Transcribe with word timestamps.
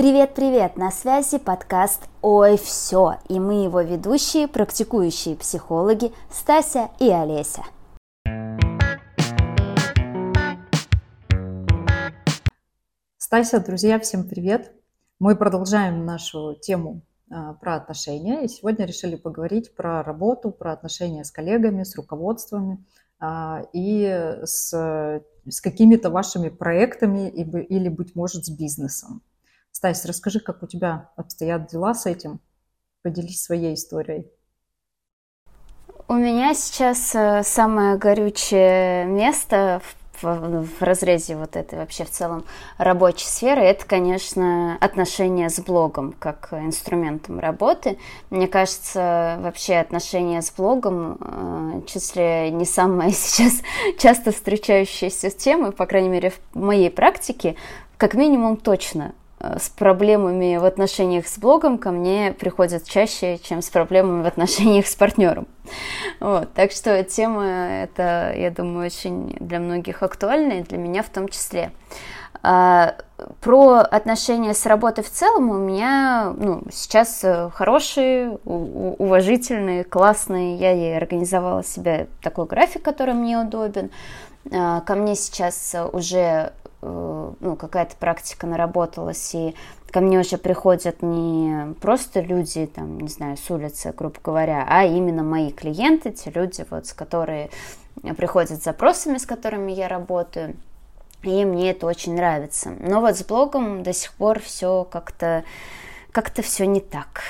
Привет-привет! 0.00 0.78
На 0.78 0.90
связи 0.90 1.36
подкаст 1.36 2.08
«Ой, 2.22 2.56
все!» 2.56 3.18
и 3.28 3.38
мы 3.38 3.64
его 3.64 3.82
ведущие, 3.82 4.48
практикующие 4.48 5.36
психологи 5.36 6.10
Стася 6.30 6.88
и 6.98 7.10
Олеся. 7.10 7.64
Стася, 13.18 13.60
друзья, 13.60 14.00
всем 14.00 14.26
привет! 14.26 14.72
Мы 15.18 15.36
продолжаем 15.36 16.06
нашу 16.06 16.54
тему 16.54 17.02
а, 17.30 17.52
про 17.52 17.74
отношения. 17.74 18.46
И 18.46 18.48
сегодня 18.48 18.86
решили 18.86 19.16
поговорить 19.16 19.74
про 19.74 20.02
работу, 20.02 20.50
про 20.50 20.72
отношения 20.72 21.24
с 21.24 21.30
коллегами, 21.30 21.82
с 21.82 21.94
руководствами 21.94 22.82
а, 23.18 23.64
и 23.74 24.06
с, 24.44 24.72
с 25.46 25.60
какими-то 25.60 26.08
вашими 26.08 26.48
проектами 26.48 27.28
или, 27.28 27.90
быть 27.90 28.14
может, 28.14 28.46
с 28.46 28.48
бизнесом. 28.48 29.20
Стась, 29.80 30.04
расскажи, 30.04 30.40
как 30.40 30.62
у 30.62 30.66
тебя 30.66 31.08
обстоят 31.16 31.68
дела 31.68 31.94
с 31.94 32.04
этим. 32.04 32.40
Поделись 33.02 33.42
своей 33.42 33.72
историей. 33.72 34.30
У 36.06 36.12
меня 36.12 36.52
сейчас 36.52 37.14
э, 37.14 37.42
самое 37.42 37.96
горючее 37.96 39.06
место 39.06 39.80
в, 40.20 40.22
в, 40.22 40.66
в 40.66 40.82
разрезе 40.82 41.34
вот 41.34 41.56
этой 41.56 41.78
вообще 41.78 42.04
в 42.04 42.10
целом 42.10 42.44
рабочей 42.76 43.24
сферы, 43.24 43.62
это, 43.62 43.86
конечно, 43.86 44.76
отношения 44.82 45.48
с 45.48 45.58
блогом 45.60 46.12
как 46.18 46.52
инструментом 46.52 47.38
работы. 47.40 47.96
Мне 48.28 48.48
кажется, 48.48 49.38
вообще 49.40 49.76
отношения 49.76 50.42
с 50.42 50.50
блогом 50.50 51.16
э, 51.18 51.80
чуть 51.86 52.16
не 52.16 52.66
самая 52.66 53.10
сейчас 53.12 53.62
часто 53.98 54.30
встречающаяся 54.32 55.30
тема, 55.30 55.72
по 55.72 55.86
крайней 55.86 56.10
мере, 56.10 56.34
в 56.52 56.58
моей 56.58 56.90
практике, 56.90 57.56
как 57.96 58.12
минимум 58.12 58.58
точно 58.58 59.14
с 59.40 59.70
проблемами 59.70 60.56
в 60.58 60.64
отношениях 60.64 61.26
с 61.26 61.38
блогом 61.38 61.78
ко 61.78 61.90
мне 61.90 62.34
приходят 62.38 62.84
чаще, 62.84 63.38
чем 63.38 63.62
с 63.62 63.70
проблемами 63.70 64.22
в 64.22 64.26
отношениях 64.26 64.86
с 64.86 64.94
партнером. 64.94 65.48
Вот, 66.20 66.52
так 66.52 66.72
что 66.72 67.02
тема 67.04 67.44
это, 67.44 68.34
я 68.36 68.50
думаю, 68.50 68.86
очень 68.86 69.36
для 69.40 69.58
многих 69.58 70.02
актуальна, 70.02 70.54
и 70.54 70.62
для 70.62 70.78
меня 70.78 71.02
в 71.02 71.08
том 71.08 71.28
числе. 71.28 71.72
А, 72.42 72.96
про 73.40 73.80
отношения 73.80 74.54
с 74.54 74.64
работой 74.66 75.04
в 75.04 75.10
целом 75.10 75.50
у 75.50 75.58
меня 75.58 76.34
ну, 76.36 76.62
сейчас 76.72 77.24
хорошие, 77.52 78.38
уважительные, 78.44 79.84
классные. 79.84 80.56
Я 80.56 80.72
ей 80.72 80.96
организовала 80.96 81.62
себе 81.62 82.08
такой 82.22 82.46
график, 82.46 82.82
который 82.82 83.14
мне 83.14 83.38
удобен. 83.38 83.90
А, 84.52 84.80
ко 84.80 84.94
мне 84.94 85.16
сейчас 85.16 85.74
уже 85.92 86.52
Э, 86.52 86.59
ну, 86.82 87.56
какая-то 87.58 87.96
практика 87.96 88.46
наработалась, 88.46 89.34
и 89.34 89.54
ко 89.90 90.00
мне 90.00 90.18
уже 90.18 90.38
приходят 90.38 91.02
не 91.02 91.74
просто 91.80 92.20
люди, 92.20 92.66
там, 92.66 93.00
не 93.00 93.08
знаю, 93.08 93.36
с 93.36 93.50
улицы, 93.50 93.92
грубо 93.96 94.16
говоря, 94.22 94.64
а 94.68 94.84
именно 94.84 95.22
мои 95.22 95.50
клиенты, 95.50 96.10
те 96.10 96.30
люди, 96.30 96.64
вот, 96.70 96.86
с 96.86 96.92
которые 96.92 97.50
приходят 98.16 98.60
с 98.60 98.64
запросами, 98.64 99.18
с 99.18 99.26
которыми 99.26 99.72
я 99.72 99.88
работаю, 99.88 100.56
и 101.22 101.44
мне 101.44 101.70
это 101.70 101.86
очень 101.86 102.14
нравится. 102.14 102.72
Но 102.80 103.00
вот 103.00 103.16
с 103.16 103.24
блогом 103.24 103.82
до 103.82 103.92
сих 103.92 104.12
пор 104.14 104.40
все 104.40 104.84
как-то 104.90 105.44
как-то 106.12 106.42
все 106.42 106.66
не 106.66 106.80
так 106.80 107.22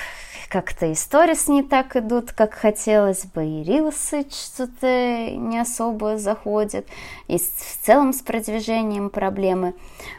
как-то 0.51 0.87
и 0.87 0.95
сторис 0.95 1.47
не 1.47 1.63
так 1.63 1.95
идут, 1.95 2.33
как 2.33 2.53
хотелось 2.53 3.23
бы, 3.23 3.45
и 3.45 3.63
рилсы 3.63 4.25
что-то 4.29 5.31
не 5.31 5.57
особо 5.57 6.17
заходят, 6.17 6.85
и 7.29 7.37
в 7.37 7.85
целом 7.85 8.11
с 8.11 8.21
продвижением 8.21 9.09
проблемы. 9.09 9.75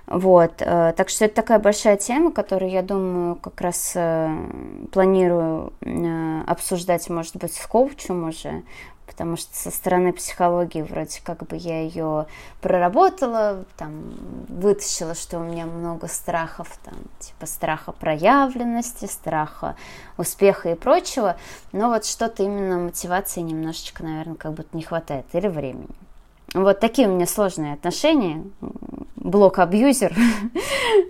Вот, 0.07 0.55
э, 0.61 0.95
так 0.97 1.11
что 1.11 1.27
это 1.27 1.35
такая 1.35 1.59
большая 1.59 1.99
тема, 1.99 2.33
которую, 2.33 2.71
я 2.71 2.83
думаю, 2.83 3.37
как 3.37 3.61
раз 3.61 3.93
э, 3.95 4.35
планирую 4.91 5.75
э, 5.83 6.43
обсуждать, 6.47 7.11
может 7.11 7.37
быть, 7.37 7.53
с 7.53 7.67
коучем 7.67 8.27
уже, 8.29 8.63
потому 9.07 9.37
что 9.37 9.55
со 9.55 9.71
стороны 9.71 10.13
психологии 10.13 10.83
вроде 10.83 11.21
как 11.23 11.47
бы 11.47 11.57
я 11.57 11.83
ее 11.83 12.27
проработала, 12.61 13.65
там, 13.77 14.15
вытащила, 14.49 15.15
что 15.15 15.39
у 15.39 15.45
меня 15.45 15.67
много 15.67 16.09
страхов, 16.09 16.69
там, 16.85 16.95
типа 17.19 17.47
страха 17.47 17.93
проявленности, 17.93 19.07
страха 19.07 19.77
успеха 20.17 20.71
и 20.71 20.75
прочего, 20.75 21.37
но 21.73 21.89
вот 21.89 22.05
что-то 22.05 22.43
именно 22.43 22.79
мотивации 22.79 23.41
немножечко, 23.41 24.03
наверное, 24.03 24.37
как 24.37 24.53
будто 24.53 24.77
не 24.77 24.83
хватает, 24.83 25.27
или 25.33 25.49
времени. 25.49 25.89
Вот 26.55 26.81
такие 26.81 27.09
у 27.09 27.15
меня 27.15 27.27
сложные 27.27 27.75
отношения. 27.75 28.45
Блок-абьюзер. 29.23 30.15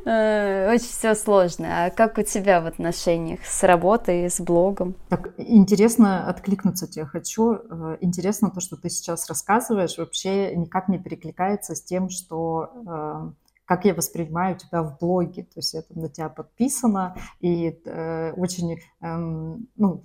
Э, 0.05 0.73
очень 0.73 0.87
все 0.87 1.15
сложно. 1.15 1.87
А 1.87 1.91
как 1.91 2.19
у 2.19 2.23
тебя 2.23 2.61
в 2.61 2.67
отношениях 2.67 3.45
с 3.45 3.63
работой, 3.63 4.29
с 4.29 4.41
блогом? 4.41 4.97
Так, 5.09 5.33
интересно 5.39 6.29
откликнуться 6.29 6.89
тебе 6.89 7.05
хочу. 7.05 7.55
Э, 7.55 7.99
интересно 8.01 8.51
то, 8.51 8.61
что 8.61 8.77
ты 8.77 8.91
сейчас 8.91 9.29
рассказываешь, 9.29 9.99
вообще 9.99 10.57
никак 10.57 10.89
не 10.89 10.99
перекликается 10.99 11.77
с 11.77 11.83
тем, 11.83 12.11
что 12.11 12.71
э, 12.85 13.31
как 13.65 13.85
я 13.85 13.95
воспринимаю 13.95 14.57
тебя 14.57 14.83
в 14.83 14.99
блоге. 14.99 15.45
То 15.45 15.57
есть 15.57 15.73
я 15.75 15.83
там 15.83 16.03
на 16.03 16.09
тебя 16.09 16.29
подписана, 16.29 17.17
и 17.41 17.81
э, 17.85 18.33
очень, 18.33 18.81
эм, 19.01 19.55
э, 19.55 19.59
ну, 19.77 20.03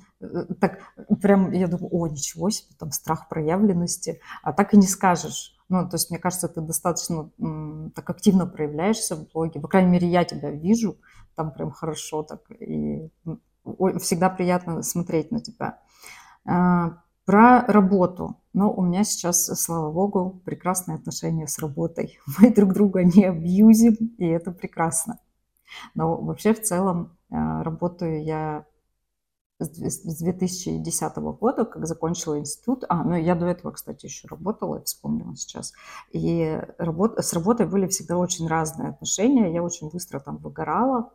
так 0.61 0.79
прям 1.21 1.51
я 1.51 1.67
думаю, 1.67 1.89
о, 1.91 2.07
ничего 2.07 2.49
себе, 2.49 2.69
там 2.79 2.91
страх 2.91 3.27
проявленности, 3.29 4.21
а 4.43 4.53
так 4.53 4.73
и 4.73 4.77
не 4.77 4.87
скажешь. 4.87 5.56
Ну, 5.69 5.87
то 5.87 5.95
есть, 5.95 6.09
мне 6.09 6.19
кажется, 6.19 6.47
ты 6.47 6.61
достаточно 6.61 7.29
так 7.93 8.09
активно 8.09 8.45
проявляешься 8.45 9.15
в 9.15 9.29
блоге. 9.31 9.59
По 9.59 9.67
крайней 9.67 9.91
мере, 9.91 10.07
я 10.07 10.23
тебя 10.23 10.49
вижу 10.49 10.97
там 11.37 11.51
прям 11.51 11.71
хорошо 11.71 12.23
так. 12.23 12.41
И 12.59 13.09
всегда 13.99 14.29
приятно 14.29 14.81
смотреть 14.81 15.31
на 15.31 15.39
тебя. 15.39 15.79
А, 16.45 16.97
про 17.25 17.61
работу. 17.67 18.37
Но 18.53 18.73
у 18.73 18.81
меня 18.81 19.03
сейчас, 19.03 19.45
слава 19.45 19.91
богу, 19.91 20.41
прекрасные 20.43 20.95
отношения 20.95 21.47
с 21.47 21.59
работой. 21.59 22.19
Мы 22.39 22.51
друг 22.51 22.73
друга 22.73 23.03
не 23.03 23.25
абьюзим, 23.25 23.93
и 24.17 24.25
это 24.25 24.51
прекрасно. 24.51 25.19
Но 25.93 26.15
вообще 26.15 26.53
в 26.53 26.61
целом 26.61 27.17
э, 27.29 27.35
работаю 27.61 28.23
я 28.23 28.65
с 29.59 30.19
2010 30.19 31.15
года, 31.17 31.65
как 31.65 31.85
закончила 31.87 32.37
институт. 32.39 32.83
А, 32.89 33.03
ну 33.03 33.15
я 33.15 33.35
до 33.35 33.47
этого, 33.47 33.71
кстати, 33.71 34.05
еще 34.05 34.27
работала, 34.27 34.83
вспомнила 34.83 35.35
сейчас. 35.35 35.73
И 36.11 36.61
работ... 36.77 37.17
с 37.17 37.33
работой 37.33 37.65
были 37.65 37.87
всегда 37.87 38.17
очень 38.17 38.47
разные 38.47 38.89
отношения. 38.89 39.53
Я 39.53 39.63
очень 39.63 39.89
быстро 39.89 40.19
там 40.19 40.37
выгорала, 40.37 41.11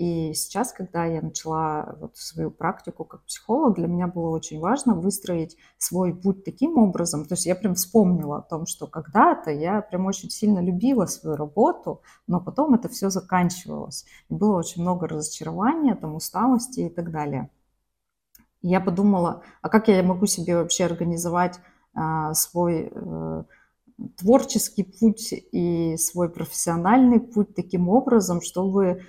и 0.00 0.32
сейчас, 0.32 0.72
когда 0.72 1.04
я 1.04 1.20
начала 1.20 1.94
вот 2.00 2.16
свою 2.16 2.50
практику 2.50 3.04
как 3.04 3.22
психолог, 3.26 3.74
для 3.74 3.86
меня 3.86 4.06
было 4.06 4.30
очень 4.30 4.58
важно 4.58 4.94
выстроить 4.94 5.58
свой 5.76 6.14
путь 6.14 6.42
таким 6.42 6.78
образом. 6.78 7.26
То 7.26 7.34
есть 7.34 7.44
я 7.44 7.54
прям 7.54 7.74
вспомнила 7.74 8.38
о 8.38 8.42
том, 8.42 8.64
что 8.64 8.86
когда-то 8.86 9.50
я 9.50 9.82
прям 9.82 10.06
очень 10.06 10.30
сильно 10.30 10.60
любила 10.60 11.04
свою 11.04 11.36
работу, 11.36 12.00
но 12.26 12.40
потом 12.40 12.72
это 12.72 12.88
все 12.88 13.10
заканчивалось. 13.10 14.06
И 14.30 14.34
было 14.34 14.56
очень 14.56 14.80
много 14.80 15.06
разочарования, 15.06 15.94
там, 15.94 16.14
усталости 16.14 16.80
и 16.80 16.88
так 16.88 17.10
далее. 17.10 17.50
Я 18.62 18.80
подумала, 18.80 19.42
а 19.62 19.68
как 19.68 19.88
я 19.88 20.02
могу 20.02 20.26
себе 20.26 20.56
вообще 20.56 20.84
организовать 20.84 21.58
а, 21.94 22.34
свой 22.34 22.90
э, 22.92 23.44
творческий 24.16 24.84
путь 24.84 25.32
и 25.32 25.96
свой 25.96 26.28
профессиональный 26.28 27.20
путь 27.20 27.54
таким 27.54 27.88
образом, 27.88 28.40
чтобы 28.40 29.02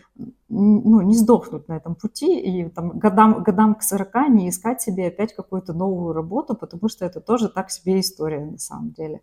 ну, 0.50 1.01
не 1.01 1.16
сдохнуть 1.16 1.67
на 1.67 1.78
этом 1.78 1.95
пути 1.95 2.40
и 2.40 2.69
там, 2.69 2.97
годам, 2.97 3.44
годам 3.44 3.75
к 3.75 3.84
40 3.84 4.29
не 4.29 4.50
искать 4.50 4.81
себе 4.81 5.07
опять 5.07 5.35
какую-то 5.35 5.73
новую 5.73 6.13
работу, 6.13 6.56
потому 6.56 6.90
что 6.90 7.06
это 7.06 7.22
тоже 7.22 7.50
так 7.50 7.72
себе 7.72 8.00
история 8.00 8.45
на 8.45 8.57
самом 8.57 8.91
деле. 8.91 9.22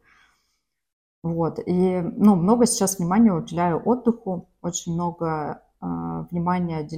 Вот. 1.22 1.58
И 1.66 2.00
ну, 2.00 2.36
много 2.36 2.66
сейчас 2.66 2.98
внимания 2.98 3.32
уделяю 3.32 3.82
отдыху, 3.84 4.48
очень 4.62 4.94
много 4.94 5.62
э, 5.80 5.86
внимания 6.30 6.88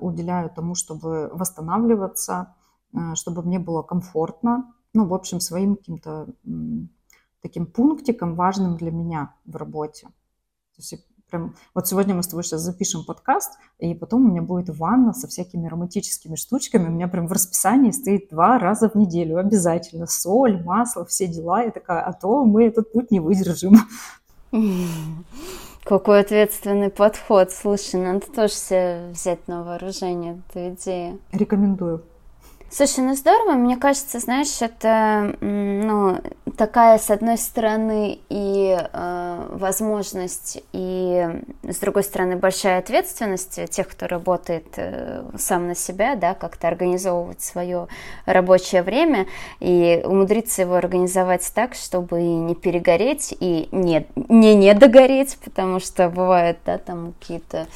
уделяю 0.00 0.50
тому, 0.50 0.74
чтобы 0.74 1.28
восстанавливаться, 1.32 2.54
чтобы 3.14 3.42
мне 3.42 3.58
было 3.58 3.82
комфортно, 3.82 4.72
ну, 4.92 5.06
в 5.06 5.14
общем, 5.14 5.40
своим 5.40 5.76
каким-то 5.76 6.28
таким 7.42 7.66
пунктиком 7.66 8.34
важным 8.36 8.76
для 8.76 8.90
меня 8.90 9.34
в 9.44 9.56
работе. 9.56 10.06
То 10.06 10.78
есть 10.78 11.06
прям, 11.28 11.54
вот 11.74 11.86
сегодня 11.86 12.14
мы 12.14 12.22
с 12.22 12.28
тобой 12.28 12.44
сейчас 12.44 12.62
запишем 12.62 13.04
подкаст, 13.04 13.58
и 13.78 13.92
потом 13.94 14.24
у 14.24 14.30
меня 14.30 14.40
будет 14.40 14.70
ванна 14.70 15.12
со 15.12 15.26
всякими 15.26 15.68
романтическими 15.68 16.36
штучками. 16.36 16.88
У 16.88 16.92
меня 16.92 17.08
прям 17.08 17.26
в 17.26 17.32
расписании 17.32 17.90
стоит 17.90 18.28
два 18.30 18.58
раза 18.58 18.88
в 18.88 18.94
неделю 18.94 19.38
обязательно. 19.38 20.06
Соль, 20.06 20.62
масло, 20.62 21.04
все 21.04 21.26
дела. 21.26 21.62
Я 21.62 21.70
такая, 21.70 22.02
а 22.02 22.12
то 22.12 22.44
мы 22.44 22.64
этот 22.64 22.92
путь 22.92 23.10
не 23.10 23.20
выдержим. 23.20 23.74
Какой 25.84 26.20
ответственный 26.20 26.88
подход. 26.88 27.50
Слушай, 27.50 28.00
надо 28.00 28.26
тоже 28.34 28.54
себе 28.54 29.10
взять 29.12 29.46
на 29.48 29.64
вооружение 29.64 30.40
эту 30.48 30.74
идею. 30.74 31.18
Рекомендую. 31.32 32.04
Слушай, 32.70 33.04
ну 33.04 33.14
здорово, 33.14 33.52
мне 33.52 33.76
кажется, 33.76 34.18
знаешь, 34.18 34.60
это 34.60 35.36
ну, 35.40 36.18
такая, 36.56 36.98
с 36.98 37.08
одной 37.08 37.38
стороны, 37.38 38.18
и 38.28 38.76
э, 38.76 39.46
возможность, 39.50 40.60
и, 40.72 41.24
с 41.62 41.76
другой 41.76 42.02
стороны, 42.02 42.34
большая 42.36 42.80
ответственность 42.80 43.70
тех, 43.70 43.88
кто 43.88 44.08
работает 44.08 44.66
э, 44.76 45.22
сам 45.38 45.68
на 45.68 45.76
себя, 45.76 46.16
да, 46.16 46.34
как-то 46.34 46.66
организовывать 46.66 47.42
свое 47.42 47.86
рабочее 48.26 48.82
время 48.82 49.26
и 49.60 50.02
умудриться 50.04 50.62
его 50.62 50.74
организовать 50.74 51.48
так, 51.54 51.74
чтобы 51.74 52.22
и 52.22 52.34
не 52.34 52.56
перегореть, 52.56 53.36
и 53.38 53.68
не, 53.70 54.06
не, 54.28 54.56
не 54.56 54.74
догореть, 54.74 55.38
потому 55.44 55.78
что 55.78 56.08
бывают, 56.08 56.58
да, 56.66 56.78
там 56.78 57.14
какие-то 57.20 57.68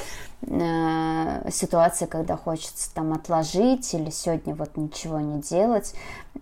Э, 0.47 1.49
ситуации, 1.51 2.05
когда 2.05 2.37
хочется 2.37 2.93
там 2.93 3.11
отложить 3.13 3.93
или 3.93 4.09
сегодня 4.09 4.55
вот 4.55 4.77
ничего 4.77 5.19
не 5.19 5.41
делать. 5.41 5.93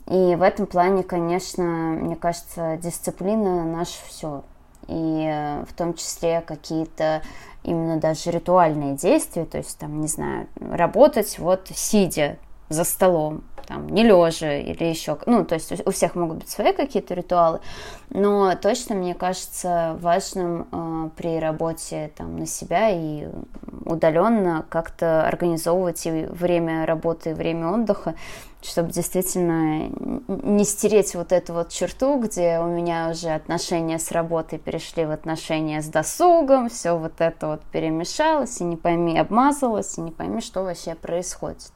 И 0.07 0.35
в 0.35 0.41
этом 0.41 0.67
плане, 0.67 1.03
конечно, 1.03 1.63
мне 1.63 2.15
кажется, 2.15 2.77
дисциплина 2.77 3.65
наше 3.65 3.97
все. 4.07 4.44
И 4.88 5.27
э, 5.27 5.65
в 5.67 5.73
том 5.73 5.95
числе 5.95 6.41
какие-то 6.41 7.23
именно 7.63 7.97
даже 7.97 8.29
ритуальные 8.29 8.95
действия, 8.95 9.45
то 9.45 9.57
есть 9.57 9.77
там, 9.79 10.00
не 10.00 10.07
знаю, 10.07 10.47
работать 10.59 11.39
вот 11.39 11.67
сидя 11.73 12.38
за 12.69 12.83
столом, 12.83 13.43
там, 13.67 13.89
не 13.89 14.03
лежа 14.03 14.57
или 14.57 14.85
еще, 14.85 15.17
ну, 15.25 15.45
то 15.45 15.55
есть 15.55 15.85
у 15.85 15.91
всех 15.91 16.15
могут 16.15 16.37
быть 16.37 16.49
свои 16.49 16.73
какие-то 16.73 17.13
ритуалы, 17.13 17.59
но 18.09 18.55
точно, 18.55 18.95
мне 18.95 19.13
кажется, 19.13 19.97
важным 19.99 20.67
э, 20.71 21.09
при 21.17 21.39
работе 21.39 22.11
там 22.15 22.37
на 22.37 22.45
себя 22.45 22.89
и 22.89 23.27
удаленно 23.85 24.65
как-то 24.69 25.27
организовывать 25.27 26.05
и 26.05 26.25
время 26.29 26.85
работы, 26.85 27.31
и 27.31 27.33
время 27.33 27.73
отдыха, 27.73 28.15
чтобы 28.63 28.91
действительно 28.91 29.89
не 30.27 30.63
стереть 30.63 31.13
вот 31.15 31.31
эту 31.31 31.53
вот 31.53 31.69
черту, 31.69 32.19
где 32.19 32.59
у 32.59 32.67
меня 32.67 33.09
уже 33.11 33.29
отношения 33.29 33.99
с 33.99 34.11
работой 34.11 34.59
перешли 34.59 35.05
в 35.05 35.11
отношения 35.11 35.81
с 35.81 35.87
досугом, 35.87 36.69
все 36.69 36.97
вот 36.97 37.19
это 37.19 37.47
вот 37.47 37.61
перемешалось, 37.63 38.61
и 38.61 38.63
не 38.63 38.77
пойми, 38.77 39.19
обмазалось, 39.19 39.97
и 39.97 40.01
не 40.01 40.11
пойми, 40.11 40.41
что 40.41 40.63
вообще 40.63 40.95
происходит. 40.95 41.71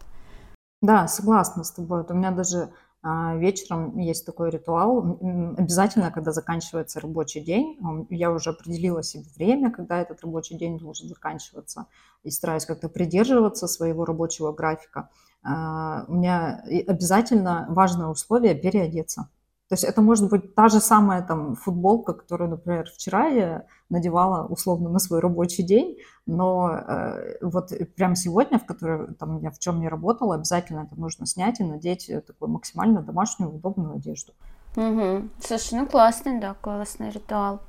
Да, 0.82 1.08
согласна 1.08 1.64
с 1.64 1.72
тобой. 1.72 2.04
У 2.10 2.14
меня 2.14 2.32
даже 2.32 2.72
а, 3.04 3.36
вечером 3.36 3.98
есть 4.00 4.26
такой 4.26 4.50
ритуал. 4.50 5.18
Обязательно, 5.58 6.12
когда 6.12 6.32
заканчивается 6.32 7.00
рабочий 7.00 7.42
день, 7.42 7.78
я 8.10 8.32
уже 8.32 8.50
определила 8.52 9.04
себе 9.04 9.24
время, 9.36 9.72
когда 9.72 10.00
этот 10.02 10.22
рабочий 10.22 10.56
день 10.58 10.80
должен 10.80 11.08
заканчиваться, 11.08 11.86
и 12.24 12.32
стараюсь 12.32 12.66
как-то 12.66 12.90
придерживаться 12.90 13.68
своего 13.68 14.06
рабочего 14.06 14.52
графика. 14.54 15.10
А, 15.44 16.06
у 16.08 16.14
меня 16.16 16.64
обязательно 16.88 17.68
важное 17.70 18.08
условие 18.08 18.56
переодеться. 18.56 19.30
То 19.72 19.76
есть 19.76 19.86
это 19.86 20.02
может 20.02 20.30
быть 20.30 20.54
та 20.54 20.68
же 20.68 20.82
самая 20.82 21.22
там 21.22 21.56
футболка, 21.56 22.12
которую, 22.12 22.50
например, 22.50 22.90
вчера 22.94 23.28
я 23.28 23.64
надевала 23.88 24.46
условно 24.46 24.90
на 24.90 25.00
свой 25.00 25.22
рабочий 25.22 25.64
день, 25.64 25.96
но 26.26 26.72
э, 26.72 27.38
вот 27.42 27.72
прямо 27.96 28.18
сегодня, 28.18 28.60
в 28.60 28.66
которой 28.66 29.14
там 29.14 29.40
я 29.40 29.50
в 29.50 29.60
чем 29.60 29.80
не 29.80 29.88
работала, 29.88 30.36
обязательно 30.36 30.82
это 30.82 31.00
нужно 31.00 31.26
снять 31.26 31.62
и 31.62 31.64
надеть 31.64 32.12
такую 32.28 32.50
максимально 32.52 33.02
домашнюю 33.02 33.56
удобную 33.56 33.96
одежду. 33.96 34.34
Угу. 34.76 35.30
Слушай, 35.40 35.80
ну 35.80 35.86
классный, 35.86 36.42
да, 36.42 36.54
классный 36.60 37.10
ритуал. 37.10 37.62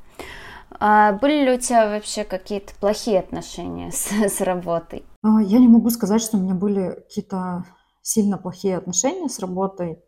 А 0.81 1.12
были 1.12 1.44
ли 1.44 1.52
у 1.52 1.60
тебя 1.60 1.87
вообще 1.87 2.25
какие-то 2.25 2.75
плохие 2.81 3.20
отношения 3.20 3.93
с, 3.93 4.10
с 4.10 4.40
работой? 4.40 5.05
А, 5.22 5.40
я 5.40 5.60
не 5.60 5.69
могу 5.69 5.88
сказать, 5.90 6.20
что 6.20 6.37
у 6.37 6.40
меня 6.40 6.55
были 6.55 6.96
какие-то 6.96 7.64
сильно 8.00 8.38
плохие 8.38 8.76
отношения 8.76 9.28
с 9.28 9.38
работой 9.38 10.02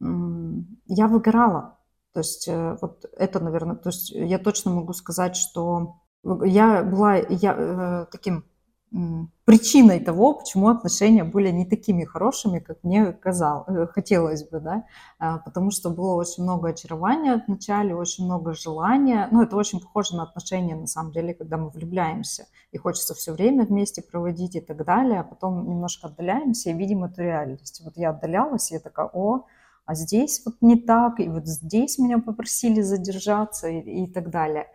я 0.00 1.08
выгорала. 1.08 1.78
То 2.12 2.20
есть 2.20 2.48
э, 2.48 2.76
вот 2.80 3.04
это, 3.16 3.40
наверное, 3.40 3.76
то 3.76 3.90
есть 3.90 4.10
я 4.10 4.38
точно 4.38 4.72
могу 4.72 4.92
сказать, 4.92 5.36
что 5.36 6.00
я 6.44 6.82
была 6.82 7.16
я, 7.16 7.54
э, 7.56 8.06
таким 8.10 8.44
причиной 9.44 10.00
того, 10.00 10.34
почему 10.34 10.68
отношения 10.68 11.22
были 11.22 11.50
не 11.50 11.66
такими 11.66 12.04
хорошими, 12.04 12.58
как 12.58 12.82
мне 12.82 13.12
казалось, 13.12 13.68
э, 13.68 13.86
хотелось 13.86 14.48
бы, 14.48 14.60
да, 14.60 14.84
а, 15.18 15.38
потому 15.38 15.70
что 15.70 15.90
было 15.90 16.14
очень 16.14 16.42
много 16.42 16.70
очарования 16.70 17.44
в 17.46 17.48
начале, 17.48 17.94
очень 17.94 18.24
много 18.24 18.54
желания, 18.54 19.28
ну, 19.30 19.42
это 19.42 19.56
очень 19.56 19.80
похоже 19.80 20.16
на 20.16 20.22
отношения, 20.22 20.74
на 20.74 20.86
самом 20.86 21.12
деле, 21.12 21.34
когда 21.34 21.58
мы 21.58 21.68
влюбляемся, 21.68 22.46
и 22.72 22.78
хочется 22.78 23.14
все 23.14 23.32
время 23.32 23.66
вместе 23.66 24.02
проводить 24.02 24.56
и 24.56 24.60
так 24.60 24.82
далее, 24.84 25.20
а 25.20 25.24
потом 25.24 25.68
немножко 25.68 26.06
отдаляемся 26.06 26.70
и 26.70 26.74
видим 26.74 27.04
эту 27.04 27.22
реальность. 27.22 27.82
Вот 27.84 27.96
я 27.96 28.10
отдалялась, 28.10 28.70
и 28.70 28.74
я 28.74 28.80
такая, 28.80 29.10
о, 29.12 29.44
а 29.88 29.94
здесь 29.94 30.42
вот 30.44 30.56
не 30.60 30.76
так, 30.76 31.18
и 31.18 31.30
вот 31.30 31.46
здесь 31.46 31.98
меня 31.98 32.18
попросили 32.18 32.82
задержаться 32.82 33.68
и, 33.68 34.04
и 34.04 34.06
так 34.06 34.28
далее. 34.28 34.66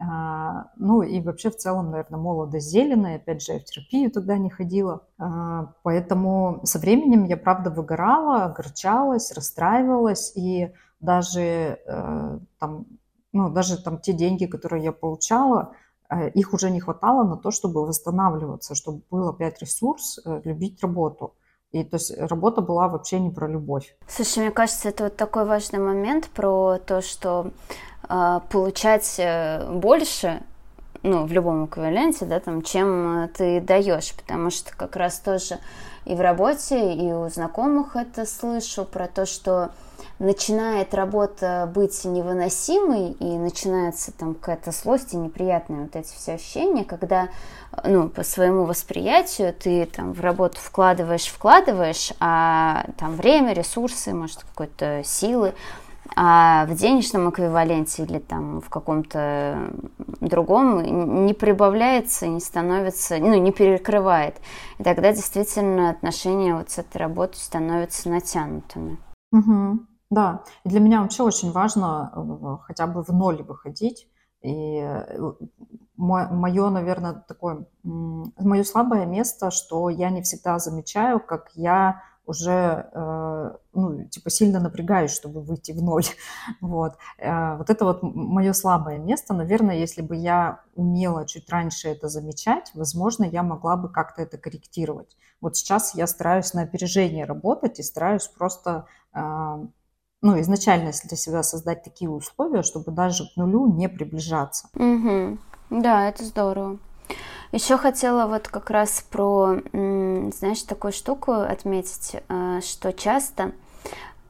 А, 0.00 0.72
ну 0.74 1.02
и 1.02 1.20
вообще 1.20 1.50
в 1.50 1.56
целом, 1.56 1.92
наверное, 1.92 2.18
молодость 2.18 2.68
зеленая, 2.68 3.16
опять 3.16 3.42
же, 3.42 3.52
я 3.52 3.60
в 3.60 3.64
терапию 3.64 4.10
тогда 4.10 4.36
не 4.38 4.50
ходила. 4.50 5.06
А, 5.18 5.72
поэтому 5.84 6.62
со 6.64 6.80
временем 6.80 7.26
я, 7.26 7.36
правда, 7.36 7.70
выгорала, 7.70 8.46
огорчалась, 8.46 9.30
расстраивалась, 9.30 10.32
и 10.34 10.72
даже 10.98 11.78
э, 11.86 12.38
там, 12.58 12.86
ну, 13.32 13.48
даже 13.50 13.80
там 13.80 14.00
те 14.00 14.14
деньги, 14.14 14.46
которые 14.46 14.82
я 14.82 14.90
получала, 14.90 15.74
э, 16.10 16.30
их 16.30 16.52
уже 16.52 16.70
не 16.70 16.80
хватало 16.80 17.22
на 17.22 17.36
то, 17.36 17.52
чтобы 17.52 17.86
восстанавливаться, 17.86 18.74
чтобы 18.74 19.02
был 19.12 19.28
опять 19.28 19.60
ресурс 19.60 20.18
э, 20.24 20.40
любить 20.42 20.82
работу. 20.82 21.34
И 21.72 21.84
то 21.84 21.96
есть 21.96 22.16
работа 22.16 22.60
была 22.60 22.88
вообще 22.88 23.18
не 23.18 23.30
про 23.30 23.48
любовь. 23.48 23.96
Слушай, 24.08 24.38
мне 24.40 24.50
кажется, 24.50 24.88
это 24.88 25.04
вот 25.04 25.16
такой 25.16 25.44
важный 25.44 25.78
момент 25.78 26.28
про 26.28 26.78
то, 26.78 27.02
что 27.02 27.50
э, 28.08 28.40
получать 28.50 29.20
больше, 29.70 30.42
ну, 31.02 31.26
в 31.26 31.32
любом 31.32 31.66
эквиваленте, 31.66 32.24
да, 32.24 32.40
там, 32.40 32.62
чем 32.62 33.24
э, 33.24 33.28
ты 33.28 33.60
даешь, 33.60 34.14
потому 34.14 34.50
что 34.50 34.74
как 34.76 34.96
раз 34.96 35.18
тоже 35.18 35.58
и 36.04 36.14
в 36.14 36.20
работе, 36.20 36.94
и 36.94 37.12
у 37.12 37.28
знакомых 37.28 37.96
это 37.96 38.24
слышу 38.26 38.84
про 38.84 39.08
то, 39.08 39.26
что 39.26 39.70
начинает 40.18 40.94
работа 40.94 41.70
быть 41.72 42.04
невыносимой, 42.04 43.12
и 43.12 43.36
начинается 43.36 44.12
там 44.12 44.34
какая-то 44.34 44.70
злость 44.70 45.12
и 45.12 45.16
неприятные 45.16 45.82
вот 45.82 45.96
эти 45.96 46.12
все 46.14 46.34
ощущения, 46.34 46.84
когда, 46.84 47.28
ну, 47.84 48.08
по 48.08 48.22
своему 48.22 48.64
восприятию 48.64 49.52
ты 49.52 49.86
там 49.86 50.12
в 50.12 50.20
работу 50.20 50.58
вкладываешь, 50.58 51.26
вкладываешь, 51.26 52.12
а 52.20 52.86
там 52.98 53.14
время, 53.16 53.52
ресурсы, 53.52 54.14
может, 54.14 54.44
какой-то 54.44 55.02
силы, 55.04 55.54
а 56.14 56.66
в 56.66 56.74
денежном 56.74 57.30
эквиваленте 57.30 58.04
или 58.04 58.18
там 58.18 58.60
в 58.60 58.68
каком-то 58.68 59.70
другом 60.20 61.26
не 61.26 61.34
прибавляется, 61.34 62.26
не 62.26 62.40
становится, 62.40 63.18
ну, 63.18 63.34
не 63.34 63.52
перекрывает. 63.52 64.36
И 64.78 64.84
тогда 64.84 65.12
действительно 65.12 65.90
отношения 65.90 66.54
вот 66.54 66.70
с 66.70 66.78
этой 66.78 66.98
работой 66.98 67.38
становятся 67.38 68.08
натянутыми. 68.08 68.98
Угу. 69.32 69.80
Да, 70.10 70.44
и 70.64 70.68
для 70.68 70.80
меня 70.80 71.02
вообще 71.02 71.24
очень 71.24 71.50
важно 71.50 72.12
э, 72.14 72.64
хотя 72.64 72.86
бы 72.86 73.02
в 73.02 73.08
ноль 73.08 73.42
выходить. 73.42 74.08
И 74.40 74.78
э, 74.78 75.32
мое, 75.96 76.70
наверное, 76.70 77.14
такое, 77.14 77.66
мое 77.82 78.64
слабое 78.64 79.06
место, 79.06 79.50
что 79.50 79.88
я 79.88 80.10
не 80.10 80.22
всегда 80.22 80.58
замечаю, 80.58 81.20
как 81.20 81.50
я 81.54 82.02
уже, 82.26 82.90
э, 82.92 83.56
ну, 83.72 84.04
типа, 84.04 84.30
сильно 84.30 84.58
напрягаюсь, 84.58 85.12
чтобы 85.12 85.42
выйти 85.42 85.72
в 85.72 85.82
ноль. 85.82 86.04
Вот. 86.60 86.94
Вот 87.18 87.70
это 87.70 87.84
вот 87.84 88.02
мое 88.02 88.52
слабое 88.52 88.98
место. 88.98 89.32
Наверное, 89.32 89.76
если 89.76 90.02
бы 90.02 90.16
я 90.16 90.60
умела 90.74 91.24
чуть 91.26 91.48
раньше 91.48 91.88
это 91.88 92.08
замечать, 92.08 92.72
возможно, 92.74 93.24
я 93.24 93.42
могла 93.42 93.76
бы 93.76 93.88
как-то 93.88 94.22
это 94.22 94.38
корректировать. 94.38 95.16
Вот 95.40 95.56
сейчас 95.56 95.94
я 95.94 96.06
стараюсь 96.06 96.52
на 96.54 96.62
опережение 96.62 97.24
работать 97.24 97.78
и 97.78 97.84
стараюсь 97.84 98.26
просто 98.26 98.86
ну, 100.22 100.40
изначально 100.40 100.90
для 101.04 101.16
себя 101.16 101.42
создать 101.42 101.84
такие 101.84 102.10
условия, 102.10 102.62
чтобы 102.62 102.90
даже 102.90 103.24
к 103.24 103.36
нулю 103.36 103.66
не 103.72 103.88
приближаться. 103.88 104.68
Угу. 104.74 105.38
Да, 105.70 106.08
это 106.08 106.24
здорово. 106.24 106.78
Еще 107.52 107.76
хотела 107.76 108.26
вот 108.26 108.48
как 108.48 108.70
раз 108.70 109.04
про, 109.10 109.60
знаешь, 109.72 110.62
такую 110.62 110.92
штуку 110.92 111.32
отметить, 111.32 112.16
э, 112.28 112.60
что 112.62 112.92
часто 112.92 113.52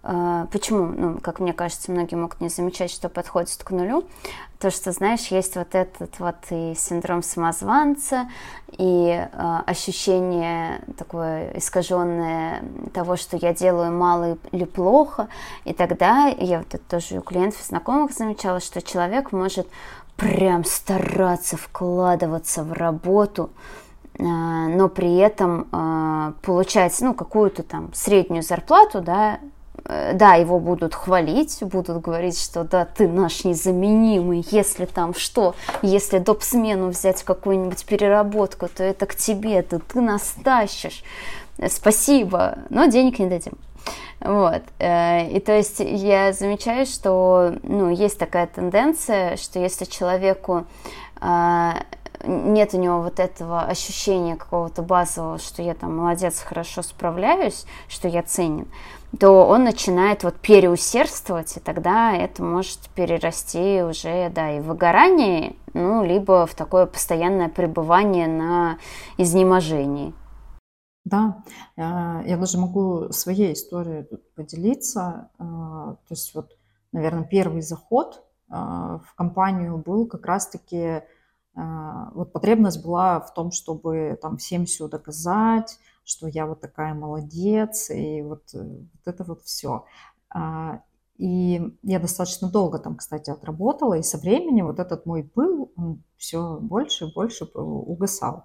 а, 0.09 0.47
почему, 0.52 0.87
ну, 0.87 1.19
как 1.19 1.40
мне 1.40 1.52
кажется, 1.52 1.90
многие 1.90 2.14
могут 2.14 2.40
не 2.40 2.49
замечать, 2.49 2.93
что 2.93 3.09
подходит 3.09 3.64
к 3.64 3.73
нулю. 3.73 4.05
То, 4.61 4.71
что, 4.71 4.93
знаешь, 4.93 5.26
есть 5.26 5.57
вот 5.57 5.75
этот 5.75 6.21
вот 6.21 6.37
и 6.50 6.75
синдром 6.76 7.25
самозванца, 7.25 8.31
и 8.78 9.09
э, 9.11 9.59
ощущение 9.66 10.81
такое 10.97 11.50
искаженное 11.57 12.62
того, 12.95 13.16
что 13.16 13.37
я 13.37 13.52
делаю 13.52 13.90
мало 13.90 14.38
или 14.52 14.64
плохо. 14.64 15.26
И 15.64 15.73
тогда 15.73 16.28
я 16.28 16.59
вот 16.59 16.73
это 16.73 16.85
тоже 16.88 17.19
у 17.19 17.23
клиентов 17.23 17.61
и 17.61 17.64
знакомых 17.64 18.12
замечала, 18.12 18.61
что 18.61 18.81
человек 18.81 19.33
может 19.33 19.66
прям 20.16 20.64
стараться 20.64 21.56
вкладываться 21.56 22.64
в 22.64 22.73
работу, 22.73 23.50
но 24.18 24.88
при 24.88 25.16
этом 25.16 26.35
получать, 26.42 26.99
ну, 27.00 27.12
какую-то 27.12 27.62
там 27.62 27.92
среднюю 27.92 28.42
зарплату, 28.42 29.02
да, 29.02 29.38
Э, 29.88 30.12
да, 30.14 30.35
его 30.35 30.58
будут 30.58 30.94
хвалить, 30.94 31.58
будут 31.62 32.00
говорить, 32.00 32.38
что 32.38 32.64
да, 32.64 32.85
ты 32.85 33.08
наш 33.08 33.44
незаменимый, 33.44 34.44
если 34.50 34.85
там 34.85 35.14
что, 35.14 35.54
если 35.82 36.18
доп. 36.18 36.42
смену 36.42 36.88
взять 36.88 37.23
какую-нибудь 37.23 37.85
переработку, 37.85 38.68
то 38.68 38.82
это 38.82 39.06
к 39.06 39.14
тебе, 39.14 39.62
то 39.62 39.78
ты 39.78 40.00
нас 40.00 40.35
тащишь. 40.44 41.02
Спасибо, 41.68 42.58
но 42.68 42.87
денег 42.87 43.18
не 43.18 43.26
дадим. 43.26 43.54
Вот. 44.21 44.62
Э, 44.78 45.28
и 45.28 45.40
то 45.40 45.57
есть 45.57 45.81
я 45.81 46.33
замечаю, 46.33 46.87
что 46.87 47.55
ну, 47.62 47.90
есть 47.90 48.19
такая 48.19 48.47
тенденция, 48.47 49.37
что 49.37 49.59
если 49.59 49.85
человеку 49.85 50.66
а, 51.21 51.83
нет 52.25 52.75
у 52.75 52.78
него 52.78 53.00
вот 53.00 53.21
этого 53.21 53.62
ощущения 53.62 54.37
какого-то 54.37 54.83
базового, 54.83 55.38
что 55.38 55.62
я 55.62 55.75
там 55.75 55.97
молодец, 55.97 56.40
хорошо 56.40 56.83
справляюсь, 56.83 57.66
что 57.88 58.09
я 58.09 58.23
ценен, 58.23 58.66
то 59.19 59.47
он 59.47 59.64
начинает 59.64 60.25
вот 60.25 60.35
переусердствовать, 60.37 61.57
и 61.57 61.61
тогда 61.61 62.14
это 62.14 62.43
может 62.43 62.81
перерасти 62.95 63.83
уже, 63.83 64.31
да, 64.31 64.57
и 64.57 64.61
в 64.61 64.64
выгорание, 64.64 65.55
ну, 65.75 66.05
либо 66.05 66.47
в 66.47 66.55
такое 66.55 66.87
постоянное 66.87 67.49
пребывание 67.49 68.26
на 68.26 68.78
изнеможении. 69.16 70.12
Да, 71.06 71.44
э, 71.76 71.80
я 72.26 72.36
даже 72.36 72.58
могу 72.58 73.10
своей 73.12 73.54
историей 73.54 74.02
тут 74.02 74.34
поделиться. 74.34 75.30
Э, 75.38 75.42
то 75.42 75.98
есть 76.10 76.34
вот, 76.34 76.58
наверное, 76.92 77.25
первый 77.25 77.62
заход 77.62 78.25
э, 78.50 78.52
в 78.52 79.14
компанию 79.16 79.78
был 79.78 80.06
как 80.06 80.26
раз-таки, 80.26 81.02
вот 81.54 82.34
потребность 82.34 82.84
была 82.84 83.18
в 83.18 83.32
том, 83.32 83.50
чтобы 83.50 84.18
там 84.20 84.36
всем 84.36 84.66
все 84.66 84.88
доказать, 84.88 85.78
что 86.06 86.28
я 86.28 86.46
вот 86.46 86.60
такая 86.60 86.94
молодец, 86.94 87.90
и 87.90 88.22
вот, 88.22 88.54
э, 88.54 88.58
вот 88.62 89.06
это 89.06 89.25
вот 89.25 89.42
все. 89.42 89.84
А, 90.30 90.82
и 91.18 91.76
я 91.82 91.98
достаточно 91.98 92.48
долго 92.48 92.78
там, 92.78 92.96
кстати, 92.96 93.30
отработала, 93.30 93.94
и 93.94 94.02
со 94.02 94.16
временем 94.16 94.66
вот 94.66 94.78
этот 94.78 95.04
мой 95.04 95.25
пыл, 95.25 95.72
он 95.76 96.02
все 96.16 96.58
больше 96.60 97.06
и 97.06 97.12
больше 97.12 97.44
угасал, 97.44 98.44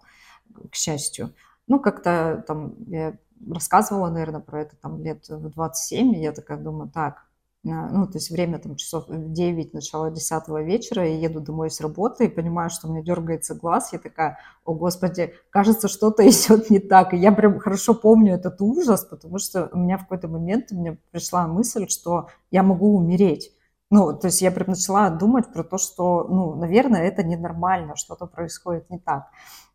к 0.71 0.75
счастью. 0.75 1.33
Ну, 1.71 1.79
как-то 1.79 2.43
там 2.47 2.75
я 2.87 3.17
рассказывала, 3.49 4.09
наверное, 4.09 4.41
про 4.41 4.61
это 4.61 4.75
там 4.75 5.01
лет 5.01 5.25
в 5.29 5.49
27, 5.49 6.15
и 6.15 6.21
я 6.21 6.33
такая 6.33 6.57
думаю, 6.57 6.91
так, 6.93 7.23
ну, 7.63 8.07
то 8.07 8.17
есть 8.17 8.29
время 8.29 8.59
там 8.59 8.75
часов 8.75 9.05
9, 9.07 9.73
начало 9.73 10.11
10 10.11 10.49
вечера, 10.65 11.07
я 11.07 11.17
еду 11.17 11.39
домой 11.39 11.71
с 11.71 11.79
работы 11.79 12.25
и 12.25 12.27
понимаю, 12.27 12.69
что 12.69 12.89
у 12.89 12.91
меня 12.91 13.03
дергается 13.03 13.55
глаз, 13.55 13.93
я 13.93 13.99
такая, 13.99 14.37
о 14.65 14.73
господи, 14.73 15.33
кажется, 15.49 15.87
что-то 15.87 16.23
идет 16.29 16.69
не 16.69 16.79
так. 16.79 17.13
И 17.13 17.17
я 17.17 17.31
прям 17.31 17.59
хорошо 17.59 17.93
помню 17.93 18.33
этот 18.33 18.59
ужас, 18.59 19.05
потому 19.05 19.37
что 19.37 19.69
у 19.71 19.77
меня 19.77 19.97
в 19.97 20.01
какой-то 20.01 20.27
момент 20.27 20.71
меня 20.71 20.97
пришла 21.11 21.47
мысль, 21.47 21.87
что 21.87 22.27
я 22.51 22.63
могу 22.63 22.97
умереть. 22.97 23.53
Ну, 23.89 24.11
то 24.17 24.27
есть 24.27 24.41
я 24.41 24.51
прям 24.51 24.67
начала 24.71 25.09
думать 25.09 25.53
про 25.53 25.63
то, 25.63 25.77
что, 25.77 26.25
ну, 26.29 26.55
наверное, 26.55 27.03
это 27.03 27.23
ненормально, 27.23 27.95
что-то 27.95 28.25
происходит 28.25 28.89
не 28.89 28.99
так. 28.99 29.29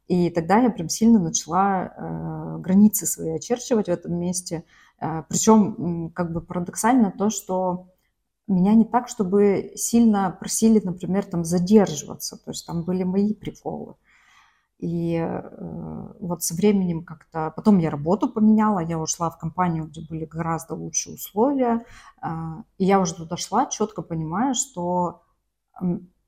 И 0.06 0.30
тогда 0.30 0.58
я 0.58 0.70
прям 0.70 0.88
сильно 0.88 1.18
начала 1.18 1.86
э, 1.86 2.58
границы 2.60 3.06
свои 3.06 3.30
очерчивать 3.30 3.86
в 3.86 3.90
этом 3.90 4.14
месте– 4.14 4.64
Э, 5.00 5.22
Причем 5.28 6.10
как 6.14 6.32
бы 6.32 6.40
парадоксально 6.40 7.12
то, 7.12 7.30
что 7.30 7.88
меня 8.46 8.74
не 8.74 8.84
так, 8.84 9.08
чтобы 9.08 9.72
сильно 9.74 10.30
просили, 10.30 10.80
например, 10.84 11.24
там 11.24 11.44
задерживаться. 11.44 12.36
То 12.36 12.50
есть 12.52 12.66
там 12.66 12.84
были 12.84 13.02
мои 13.02 13.34
приколы. 13.34 13.94
И 14.78 15.16
э, 15.16 16.12
вот 16.20 16.42
со 16.44 16.54
временем 16.54 17.04
как-то... 17.04 17.52
Потом 17.56 17.78
я 17.78 17.90
работу 17.90 18.28
поменяла, 18.28 18.80
я 18.80 18.98
ушла 18.98 19.30
в 19.30 19.38
компанию, 19.38 19.86
где 19.86 20.02
были 20.02 20.26
гораздо 20.26 20.74
лучшие 20.74 21.16
условия. 21.16 21.84
Э, 22.22 22.28
и 22.78 22.84
я 22.84 23.00
уже 23.00 23.14
туда 23.14 23.36
шла, 23.36 23.66
четко 23.66 24.02
понимая, 24.02 24.54
что 24.54 25.22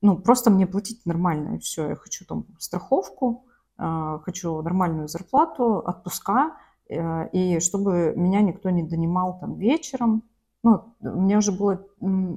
ну, 0.00 0.18
просто 0.18 0.50
мне 0.50 0.66
платить 0.66 1.04
нормально, 1.06 1.56
и 1.56 1.58
все. 1.58 1.88
Я 1.90 1.96
хочу 1.96 2.24
там 2.24 2.46
страховку, 2.58 3.44
э, 3.46 3.47
хочу 3.78 4.60
нормальную 4.62 5.06
зарплату, 5.08 5.82
отпуска, 5.86 6.56
Э, 6.88 7.28
и 7.32 7.60
чтобы 7.60 8.14
меня 8.16 8.40
никто 8.40 8.70
не 8.70 8.82
донимал 8.82 9.38
там 9.38 9.58
вечером. 9.58 10.22
Ну, 10.62 10.94
мне 11.00 11.38
уже 11.38 11.52
было 11.52 11.86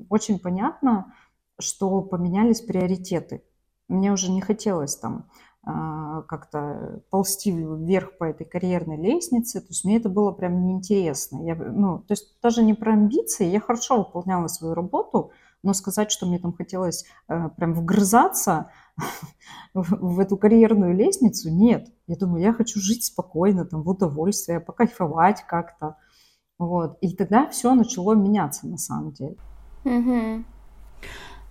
очень 0.10 0.40
понятно, 0.40 1.14
что 1.60 2.02
поменялись 2.02 2.62
приоритеты. 2.62 3.44
Мне 3.88 4.12
уже 4.12 4.32
не 4.32 4.42
хотелось 4.42 4.96
там 4.96 5.26
а, 5.64 6.22
как-то 6.24 7.02
ползти 7.10 7.52
вверх 7.52 8.18
по 8.18 8.24
этой 8.26 8.46
карьерной 8.46 8.98
лестнице. 8.98 9.60
То 9.60 9.68
есть 9.70 9.84
мне 9.84 9.98
это 9.98 10.08
было 10.08 10.32
прям 10.32 10.64
неинтересно. 10.64 11.44
Я, 11.44 11.56
ну, 11.56 12.00
то 12.00 12.14
есть 12.14 12.40
даже 12.42 12.64
не 12.64 12.74
про 12.74 12.94
амбиции. 12.94 13.46
Я 13.46 13.60
хорошо 13.60 13.98
выполняла 13.98 14.48
свою 14.48 14.76
работу, 14.76 15.32
но 15.64 15.74
сказать, 15.74 16.12
что 16.12 16.26
мне 16.26 16.40
там 16.40 16.54
хотелось 16.54 17.06
э, 17.28 17.50
прям 17.58 17.74
вгрызаться 17.74 18.70
в, 19.74 20.20
эту 20.20 20.38
карьерную 20.38 20.96
лестницу, 20.96 21.50
нет. 21.50 21.88
Я 22.08 22.16
думаю, 22.16 22.44
я 22.44 22.54
хочу 22.54 22.80
жить 22.80 23.06
спокойно, 23.06 23.66
там, 23.66 23.84
в 23.84 23.90
удовольствие, 23.90 24.60
покайфовать 24.60 25.44
как-то. 25.48 25.98
Вот. 26.58 26.98
И 27.02 27.16
тогда 27.16 27.48
все 27.50 27.74
начало 27.74 28.14
меняться 28.14 28.68
на 28.68 28.78
самом 28.78 29.12
деле. 29.14 29.38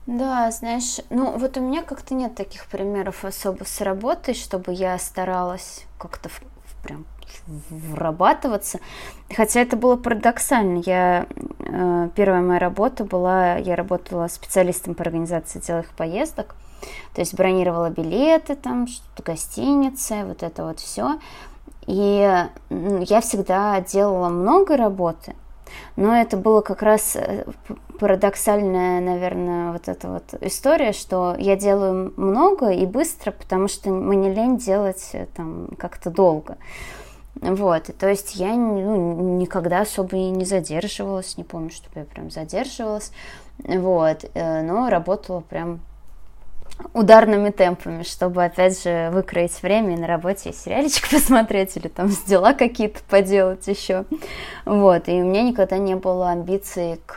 Да, 0.06 0.50
знаешь, 0.50 1.00
ну 1.10 1.38
вот 1.38 1.56
у 1.56 1.60
меня 1.60 1.82
как-то 1.82 2.14
нет 2.14 2.34
таких 2.34 2.66
примеров 2.66 3.24
особо 3.24 3.64
с 3.64 3.80
работой, 3.80 4.34
чтобы 4.34 4.72
я 4.72 4.98
старалась 4.98 5.84
как-то 5.98 6.28
в, 6.28 6.40
в, 6.40 6.82
прям 6.82 7.06
врабатываться. 7.68 8.80
Хотя 9.34 9.60
это 9.60 9.76
было 9.76 9.96
парадоксально. 9.96 10.82
Я, 10.84 11.26
э, 11.58 12.08
первая 12.14 12.42
моя 12.42 12.58
работа 12.58 13.04
была, 13.04 13.56
я 13.56 13.76
работала 13.76 14.28
специалистом 14.28 14.94
по 14.94 15.02
организации 15.02 15.60
целых 15.60 15.90
поездок. 15.94 16.56
То 17.14 17.20
есть 17.20 17.34
бронировала 17.34 17.90
билеты, 17.90 18.56
там 18.56 18.86
гостиницы, 19.24 20.24
вот 20.24 20.42
это 20.42 20.64
вот 20.64 20.80
все. 20.80 21.18
И 21.86 22.46
я 22.70 23.20
всегда 23.20 23.80
делала 23.80 24.28
много 24.28 24.76
работы, 24.76 25.34
но 25.96 26.16
это 26.16 26.36
было 26.36 26.60
как 26.60 26.82
раз 26.82 27.16
э, 27.16 27.44
парадоксальная, 27.98 29.00
наверное, 29.00 29.72
вот 29.72 29.88
эта 29.88 30.08
вот 30.08 30.34
история, 30.40 30.92
что 30.92 31.34
я 31.38 31.56
делаю 31.56 32.12
много 32.16 32.70
и 32.70 32.86
быстро, 32.86 33.32
потому 33.32 33.68
что 33.68 33.90
мне 33.90 34.32
лень 34.32 34.56
делать 34.56 35.10
э, 35.12 35.26
там 35.34 35.68
как-то 35.78 36.10
долго. 36.10 36.58
Вот, 37.34 37.90
то 37.98 38.08
есть 38.08 38.34
я 38.34 38.54
ну, 38.54 39.38
никогда 39.38 39.82
особо 39.82 40.16
и 40.16 40.30
не 40.30 40.44
задерживалась, 40.44 41.38
не 41.38 41.44
помню, 41.44 41.70
чтобы 41.70 42.00
я 42.00 42.04
прям 42.04 42.30
задерживалась, 42.30 43.12
вот, 43.58 44.24
э, 44.34 44.62
но 44.62 44.88
работала 44.90 45.40
прям 45.40 45.80
ударными 46.92 47.50
темпами, 47.50 48.02
чтобы, 48.02 48.44
опять 48.44 48.82
же, 48.82 49.10
выкроить 49.12 49.62
время 49.62 49.94
и 49.94 50.00
на 50.00 50.06
работе 50.06 50.52
сериальчик 50.52 51.08
посмотреть 51.10 51.76
или 51.76 51.88
там 51.88 52.10
дела 52.26 52.52
какие-то 52.52 53.00
поделать 53.08 53.66
еще. 53.66 54.04
Вот, 54.64 55.08
и 55.08 55.22
у 55.22 55.24
меня 55.24 55.42
никогда 55.42 55.78
не 55.78 55.94
было 55.96 56.30
амбиций 56.30 57.00
к, 57.06 57.14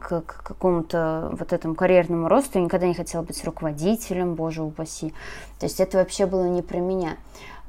к, 0.00 0.20
к 0.22 0.42
какому-то 0.42 1.30
вот 1.38 1.52
этому 1.52 1.74
карьерному 1.74 2.28
росту, 2.28 2.58
я 2.58 2.64
никогда 2.64 2.86
не 2.86 2.94
хотела 2.94 3.22
быть 3.22 3.42
руководителем, 3.44 4.34
боже 4.34 4.62
упаси. 4.62 5.12
То 5.58 5.66
есть 5.66 5.80
это 5.80 5.98
вообще 5.98 6.26
было 6.26 6.44
не 6.44 6.62
про 6.62 6.78
меня. 6.78 7.16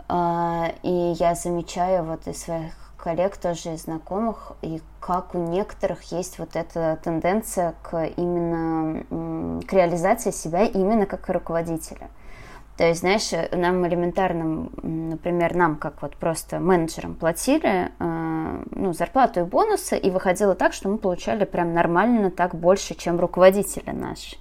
А, 0.09 0.71
и 0.83 1.15
я 1.19 1.35
замечаю 1.35 2.03
вот 2.03 2.27
из 2.27 2.41
своих 2.41 2.73
коллег, 2.97 3.37
тоже 3.37 3.75
из 3.75 3.83
знакомых, 3.83 4.53
и 4.61 4.81
как 4.99 5.35
у 5.35 5.37
некоторых 5.37 6.11
есть 6.11 6.39
вот 6.39 6.55
эта 6.55 6.99
тенденция 7.03 7.75
к 7.83 8.05
именно 8.17 9.61
к 9.65 9.73
реализации 9.73 10.31
себя 10.31 10.63
именно 10.63 11.05
как 11.05 11.29
руководителя. 11.29 12.09
То 12.77 12.85
есть, 12.85 12.99
знаешь, 12.99 13.31
нам 13.51 13.87
элементарно, 13.87 14.69
например, 14.83 15.55
нам 15.55 15.77
как 15.77 15.99
вот 16.03 16.15
просто 16.15 16.59
менеджерам 16.59 17.15
платили 17.15 17.89
э, 17.97 18.63
ну, 18.69 18.93
зарплату 18.93 19.39
и 19.39 19.43
бонусы, 19.43 19.97
и 19.97 20.11
выходило 20.11 20.53
так, 20.53 20.73
что 20.73 20.87
мы 20.87 20.99
получали 20.99 21.45
прям 21.45 21.73
нормально 21.73 22.29
так 22.29 22.53
больше, 22.53 22.93
чем 22.93 23.19
руководители 23.19 23.89
наши. 23.89 24.37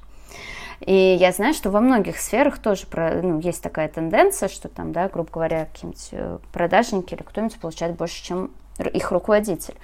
И 0.81 0.95
я 0.95 1.33
знаю, 1.33 1.55
что 1.55 1.71
во 1.71 1.81
многих 1.81 2.19
сферах 2.19 2.59
тоже 2.59 2.87
про, 2.87 3.23
ну, 3.23 3.41
есть 3.41 3.63
такая 3.63 3.89
тенденция, 3.89 4.49
что 4.49 4.69
там, 4.69 4.93
да, 4.93 5.09
грубо 5.09 5.31
говоря, 5.31 5.67
какие-нибудь 5.67 6.09
э, 6.13 6.39
продажники 6.53 7.15
или 7.15 7.23
кто-нибудь 7.23 7.59
получает 7.59 7.97
больше, 7.97 8.23
чем 8.23 8.51
их 8.79 9.11
руководитель. 9.11 9.75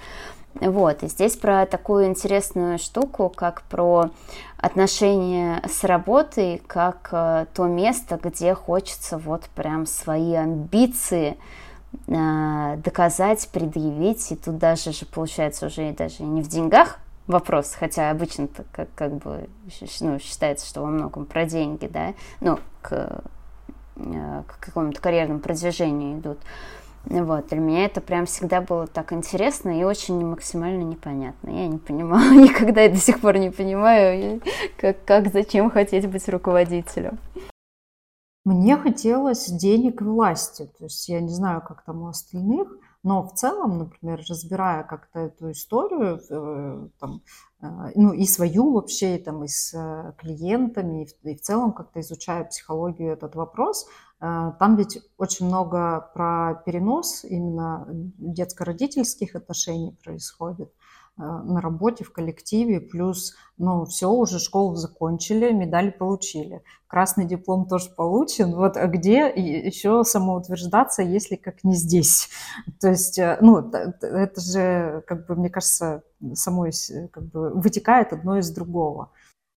Вот, 0.55 1.03
и 1.03 1.09
здесь 1.09 1.37
про 1.37 1.65
такую 1.65 2.07
интересную 2.07 2.79
штуку, 2.79 3.33
как 3.35 3.63
про 3.63 4.11
отношения 4.59 5.63
с 5.67 5.83
работой, 5.83 6.61
как 6.67 7.09
э, 7.11 7.47
то 7.55 7.65
место, 7.65 8.21
где 8.23 8.55
хочется 8.55 9.17
вот 9.17 9.45
прям 9.55 9.87
свои 9.87 10.35
амбиции 10.35 11.39
э, 12.07 12.77
доказать, 12.85 13.49
предъявить, 13.49 14.31
и 14.31 14.37
тут 14.37 14.59
даже 14.59 14.93
же 14.93 15.07
получается 15.07 15.67
уже 15.67 15.91
даже 15.93 16.23
не 16.23 16.43
в 16.43 16.49
деньгах, 16.49 16.99
вопрос, 17.33 17.75
хотя 17.79 18.11
обычно 18.11 18.49
как, 18.73 18.89
как 18.95 19.15
бы 19.17 19.49
ну, 20.01 20.19
считается, 20.19 20.67
что 20.67 20.83
во 20.83 20.89
многом 20.89 21.27
про 21.27 21.45
деньги, 21.45 21.87
да, 21.87 22.15
ну, 22.41 22.59
к, 22.81 23.25
э, 23.97 24.43
к 24.47 24.59
какому-то 24.61 25.01
карьерному 25.01 25.41
продвижению 25.41 26.19
идут. 26.19 26.39
Вот, 27.05 27.49
для 27.49 27.59
меня 27.59 27.87
это 27.87 28.01
прям 28.01 28.27
всегда 28.27 28.61
было 28.61 28.87
так 28.87 29.13
интересно 29.13 29.77
и 29.77 29.83
очень 29.83 30.25
максимально 30.25 30.83
непонятно. 30.85 31.51
Я 31.51 31.67
не 31.67 31.79
понимала 31.79 32.31
никогда 32.33 32.85
и 32.85 32.91
до 32.91 32.99
сих 32.99 33.21
пор 33.21 33.39
не 33.39 33.51
понимаю, 33.51 34.41
как, 34.77 35.05
как 35.05 35.33
зачем 35.33 35.71
хотеть 35.71 36.09
быть 36.09 36.29
руководителем. 36.29 37.19
Мне 38.45 38.77
хотелось 38.77 39.47
денег 39.47 40.01
и 40.01 40.05
власти. 40.05 40.69
То 40.79 40.85
есть 40.85 41.09
я 41.09 41.21
не 41.21 41.33
знаю, 41.33 41.63
как 41.63 41.85
там 41.85 42.03
у 42.03 42.09
остальных, 42.09 42.69
но 43.03 43.23
в 43.23 43.35
целом, 43.35 43.79
например, 43.79 44.23
разбирая 44.29 44.85
как-то 44.85 45.21
эту 45.21 45.51
историю, 45.51 46.21
э, 46.31 46.89
там, 47.01 47.23
э, 47.61 47.93
ну 47.97 48.13
и 48.13 48.25
свою 48.27 48.73
вообще, 48.73 49.17
и, 49.17 49.23
там, 49.23 49.43
и 49.43 49.49
с 49.49 49.75
э, 49.75 50.13
клиентами, 50.19 51.09
и 51.23 51.35
в 51.35 51.41
целом 51.41 51.73
как-то 51.73 52.01
изучая 52.01 52.45
психологию 52.45 53.13
этот 53.13 53.35
вопрос, 53.35 53.87
там 54.21 54.77
ведь 54.77 55.01
очень 55.19 55.47
много 55.47 56.09
про 56.15 56.63
перенос 56.65 57.25
именно 57.25 57.89
детско-родительских 57.91 59.35
отношений 59.35 59.99
происходит. 60.05 60.73
Э, 61.19 61.43
на 61.45 61.61
работе, 61.61 62.05
в 62.05 62.13
коллективе, 62.13 62.81
плюс, 62.81 63.35
ну, 63.59 63.85
все, 63.85 64.11
уже 64.11 64.39
школу 64.39 64.77
закончили, 64.77 65.53
медаль 65.53 65.93
получили. 65.93 66.63
Красный 66.87 67.27
диплом 67.27 67.67
тоже 67.67 67.91
получен, 67.91 68.55
вот, 68.55 68.79
а 68.79 68.87
где 68.87 69.29
еще 69.29 70.05
самоутверждаться, 70.05 71.03
если 71.03 71.37
как 71.37 71.65
не 71.65 71.75
здесь? 71.75 72.31
То 72.81 72.89
есть, 72.89 73.19
э, 73.19 73.37
ну, 73.43 73.59
это 73.59 74.41
же, 74.41 75.05
как 75.07 75.27
бы, 75.27 75.37
мне 75.37 75.51
кажется, 75.51 76.03
самой, 76.33 76.73
как 77.13 77.25
бы, 77.25 77.51
вытекает 77.51 78.15
одно 78.15 78.39
из 78.39 78.51
другого. 78.51 79.11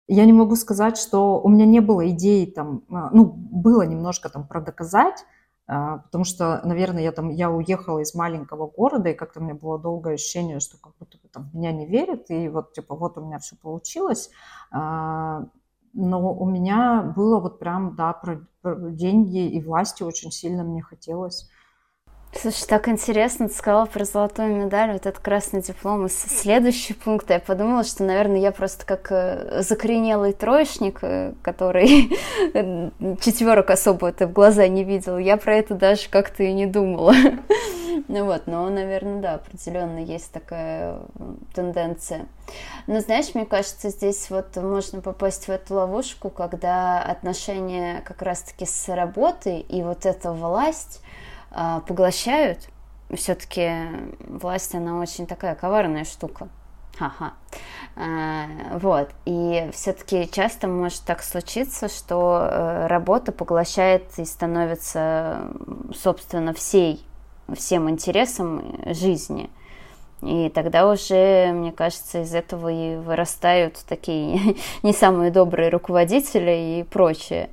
Я 0.08 0.26
не 0.26 0.34
могу 0.34 0.56
сказать, 0.56 0.98
что 0.98 1.40
у 1.40 1.48
меня 1.48 1.64
не 1.64 1.80
было 1.80 2.06
идей 2.10 2.52
там, 2.52 2.84
а, 2.90 3.10
ну, 3.12 3.24
было 3.24 3.82
немножко 3.82 4.28
там 4.28 4.46
про 4.46 4.60
доказать, 4.60 5.24
потому 5.66 6.24
что, 6.24 6.60
наверное, 6.64 7.02
я 7.02 7.12
там, 7.12 7.30
я 7.30 7.50
уехала 7.50 7.98
из 7.98 8.14
маленького 8.14 8.68
города, 8.68 9.08
и 9.08 9.14
как-то 9.14 9.40
меня 9.40 9.54
было 9.54 9.78
долгое 9.78 10.14
ощущение, 10.14 10.60
что 10.60 10.78
как 10.78 10.92
будто 10.98 11.18
бы 11.18 11.28
там 11.28 11.50
меня 11.52 11.72
не 11.72 11.86
верят, 11.86 12.30
и 12.30 12.48
вот, 12.48 12.72
типа, 12.72 12.94
вот 12.94 13.18
у 13.18 13.24
меня 13.24 13.38
все 13.38 13.56
получилось. 13.56 14.30
А, 14.70 15.46
но 15.92 16.32
у 16.32 16.48
меня 16.48 17.12
было 17.16 17.40
вот 17.40 17.58
прям, 17.58 17.96
да, 17.96 18.12
про, 18.12 18.46
про 18.62 18.76
деньги 18.90 19.48
и 19.48 19.60
власти 19.60 20.02
очень 20.02 20.30
сильно 20.30 20.62
мне 20.62 20.82
хотелось. 20.82 21.50
Слушай, 22.40 22.66
так 22.66 22.88
интересно, 22.88 23.48
ты 23.48 23.54
сказала 23.54 23.86
про 23.86 24.04
золотую 24.04 24.54
медаль, 24.54 24.92
вот 24.92 25.06
этот 25.06 25.20
красный 25.20 25.62
диплом. 25.62 26.06
И 26.06 26.08
следующий 26.10 26.92
пункт, 26.92 27.30
я 27.30 27.40
подумала, 27.40 27.82
что, 27.82 28.04
наверное, 28.04 28.38
я 28.38 28.52
просто 28.52 28.84
как 28.84 29.10
э, 29.10 29.62
закоренелый 29.62 30.32
троечник, 30.32 30.98
э, 31.02 31.32
который 31.42 32.10
четверок 33.20 33.70
особо 33.70 34.08
это 34.08 34.26
в 34.26 34.32
глаза 34.32 34.68
не 34.68 34.84
видел. 34.84 35.16
Я 35.16 35.38
про 35.38 35.54
это 35.56 35.74
даже 35.74 36.08
как-то 36.10 36.42
и 36.42 36.52
не 36.52 36.66
думала. 36.66 37.14
Ну 38.08 38.26
вот, 38.26 38.42
но, 38.46 38.68
наверное, 38.68 39.22
да, 39.22 39.34
определенно 39.34 39.98
есть 39.98 40.30
такая 40.30 40.98
тенденция. 41.54 42.26
Но 42.86 43.00
знаешь, 43.00 43.34
мне 43.34 43.46
кажется, 43.46 43.88
здесь 43.88 44.28
вот 44.28 44.54
можно 44.56 45.00
попасть 45.00 45.46
в 45.46 45.48
эту 45.48 45.74
ловушку, 45.74 46.28
когда 46.28 47.00
отношения 47.00 48.02
как 48.04 48.20
раз-таки 48.20 48.66
с 48.66 48.94
работой 48.94 49.60
и 49.60 49.82
вот 49.82 50.04
эта 50.04 50.30
власть, 50.32 51.00
поглощают. 51.50 52.68
Все-таки 53.14 53.70
власть, 54.20 54.74
она 54.74 54.98
очень 54.98 55.26
такая 55.26 55.54
коварная 55.54 56.04
штука. 56.04 56.48
Ха-ха. 56.98 57.34
А, 57.94 58.46
вот. 58.78 59.10
И 59.26 59.68
все-таки 59.72 60.28
часто 60.30 60.66
может 60.66 61.02
так 61.02 61.22
случиться, 61.22 61.88
что 61.88 62.48
э, 62.50 62.86
работа 62.86 63.32
поглощает 63.32 64.04
и 64.18 64.24
становится, 64.24 65.48
собственно, 65.94 66.52
всей, 66.54 67.04
всем 67.54 67.88
интересом 67.90 68.78
жизни. 68.86 69.50
И 70.22 70.48
тогда 70.48 70.90
уже, 70.90 71.52
мне 71.52 71.72
кажется, 71.72 72.22
из 72.22 72.34
этого 72.34 72.68
и 72.68 72.96
вырастают 72.96 73.78
такие 73.86 74.56
не 74.82 74.92
самые 74.92 75.30
добрые 75.30 75.68
руководители 75.68 76.80
и 76.80 76.82
прочее. 76.82 77.50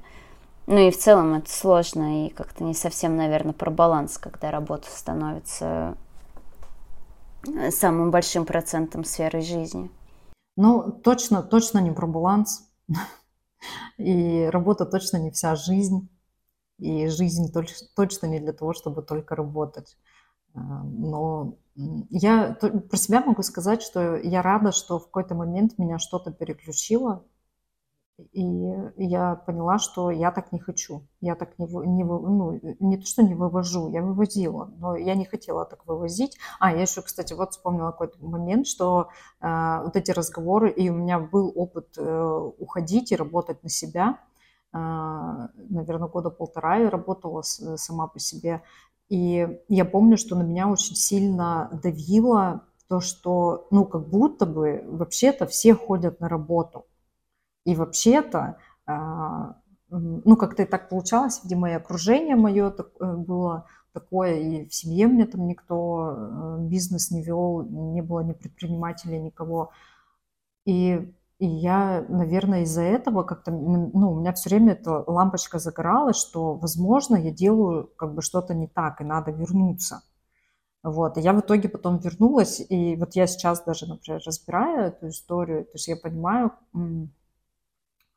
Ну 0.66 0.78
и 0.78 0.92
в 0.92 0.98
целом 0.98 1.34
это 1.34 1.50
сложно 1.50 2.26
и 2.26 2.30
как-то 2.30 2.64
не 2.64 2.74
совсем, 2.74 3.18
наверное, 3.18 3.54
про 3.54 3.70
баланс, 3.70 4.18
когда 4.18 4.50
работа 4.50 4.90
становится 4.90 5.98
э, 7.46 7.70
самым 7.72 8.12
большим 8.12 8.46
процентом 8.46 9.04
сферы 9.04 9.42
жизни. 9.42 9.92
Ну, 10.56 10.92
точно, 11.04 11.44
точно 11.44 11.80
не 11.80 11.92
про 11.92 12.08
баланс. 12.08 12.70
И 13.98 14.46
работа 14.52 14.86
точно 14.86 15.18
не 15.18 15.32
вся 15.32 15.56
жизнь. 15.56 16.10
И 16.80 17.08
жизнь 17.08 17.52
точно 17.96 18.28
не 18.28 18.40
для 18.40 18.54
того, 18.54 18.74
чтобы 18.74 19.02
только 19.02 19.36
работать. 19.36 19.98
Э, 20.56 20.60
но 20.60 21.58
я 21.76 22.54
про 22.54 22.98
себя 22.98 23.22
могу 23.22 23.42
сказать, 23.42 23.82
что 23.82 24.16
я 24.16 24.42
рада, 24.42 24.72
что 24.72 25.00
в 25.00 25.06
какой-то 25.06 25.36
момент 25.36 25.78
меня 25.78 26.00
что-то 26.00 26.32
переключило, 26.32 27.26
и 28.32 28.44
я 28.98 29.36
поняла, 29.36 29.80
что 29.80 30.12
я 30.12 30.32
так 30.32 30.52
не 30.52 30.60
хочу. 30.60 31.08
Я 31.20 31.36
так 31.36 31.58
не, 31.58 31.66
не, 31.66 32.04
ну, 32.04 32.60
не 32.80 32.98
то, 32.98 33.06
что 33.06 33.24
не 33.24 33.34
вывожу, 33.34 33.90
я 33.90 34.04
вывозила, 34.04 34.72
но 34.78 34.96
я 34.96 35.16
не 35.16 35.26
хотела 35.26 35.66
так 35.66 35.86
вывозить. 35.88 36.38
А, 36.60 36.72
я 36.72 36.82
еще, 36.82 37.02
кстати, 37.02 37.34
вот 37.34 37.52
вспомнила 37.52 37.92
какой-то 37.92 38.24
момент, 38.24 38.68
что 38.68 39.10
э, 39.42 39.80
вот 39.84 39.96
эти 39.96 40.12
разговоры, 40.12 40.70
и 40.70 40.90
у 40.90 40.94
меня 40.94 41.20
был 41.20 41.52
опыт 41.56 41.98
э, 41.98 42.52
уходить 42.60 43.12
и 43.12 43.16
работать 43.16 43.64
на 43.64 43.70
себя. 43.70 44.20
Э, 44.74 45.48
наверное, 45.70 46.08
года 46.08 46.30
полтора 46.30 46.78
я 46.78 46.90
работала 46.92 47.42
с, 47.42 47.78
сама 47.78 48.08
по 48.08 48.20
себе. 48.20 48.62
И 49.10 49.60
я 49.70 49.86
помню, 49.86 50.18
что 50.18 50.36
на 50.36 50.44
меня 50.44 50.70
очень 50.70 50.96
сильно 50.96 51.70
давило 51.84 52.62
то, 52.90 53.00
что, 53.00 53.68
ну, 53.72 53.86
как 53.86 54.08
будто 54.08 54.46
бы 54.46 54.84
вообще-то 54.88 55.48
все 55.48 55.74
ходят 55.74 56.20
на 56.20 56.30
работу 56.30 56.86
и 57.66 57.76
вообще-то, 57.76 58.58
а, 58.86 59.56
ну, 59.90 60.36
как-то 60.38 60.66
так 60.66 60.90
получалось, 60.90 61.42
видимо, 61.44 61.70
и 61.70 61.74
окружение 61.74 62.36
мое 62.36 62.74
э, 63.00 63.16
было 63.16 63.68
такое, 63.94 64.40
и 64.40 64.68
в 64.68 64.74
семье 64.74 65.08
мне 65.08 65.26
там 65.26 65.48
никто 65.48 66.16
э, 66.16 66.58
бизнес 66.62 67.12
не 67.12 67.24
вел, 67.24 67.64
не 67.64 68.02
было 68.02 68.22
ни 68.22 68.34
предпринимателей, 68.34 69.20
никого. 69.20 69.72
И, 70.66 71.14
и 71.40 71.46
я, 71.46 72.06
наверное, 72.10 72.64
из-за 72.64 72.82
этого 72.82 73.24
как-то, 73.24 73.52
ну, 73.52 74.12
у 74.12 74.20
меня 74.20 74.34
все 74.34 74.50
время 74.50 74.74
эта 74.74 75.04
лампочка 75.10 75.60
загоралась, 75.60 76.18
что, 76.18 76.56
возможно, 76.56 77.16
я 77.16 77.32
делаю 77.32 77.92
как 77.96 78.16
бы 78.16 78.22
что-то 78.22 78.54
не 78.56 78.68
так, 78.68 79.02
и 79.02 79.04
надо 79.04 79.32
вернуться. 79.32 80.02
Вот, 80.84 81.18
и 81.18 81.22
я 81.22 81.32
в 81.34 81.40
итоге 81.40 81.70
потом 81.70 81.98
вернулась, 81.98 82.60
и 82.60 82.98
вот 82.98 83.16
я 83.16 83.26
сейчас 83.28 83.64
даже, 83.64 83.88
например, 83.88 84.22
разбираю 84.26 84.88
эту 84.88 85.08
историю, 85.10 85.64
то 85.64 85.72
есть 85.76 85.88
я 85.88 85.96
понимаю, 85.96 86.52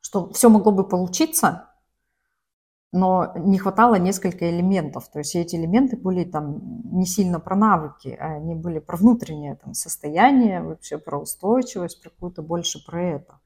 что 0.07 0.29
все 0.29 0.47
могло 0.47 0.71
бы 0.71 0.87
получиться, 0.87 1.65
но 2.93 3.33
не 3.35 3.57
хватало 3.57 3.95
несколько 3.95 4.49
элементов. 4.49 5.09
То 5.09 5.19
есть 5.19 5.35
эти 5.35 5.57
элементы 5.57 5.97
были 5.97 6.23
там 6.23 6.61
не 6.97 7.05
сильно 7.05 7.41
про 7.41 7.57
навыки, 7.57 8.17
а 8.17 8.35
они 8.35 8.55
были 8.55 8.79
про 8.79 8.95
внутреннее 8.95 9.55
там, 9.55 9.73
состояние, 9.73 10.63
вообще 10.63 10.97
про 10.97 11.19
устойчивость, 11.19 12.01
про 12.01 12.09
какую-то 12.09 12.41
больше 12.41 12.79
про 12.85 13.03
это. 13.03 13.39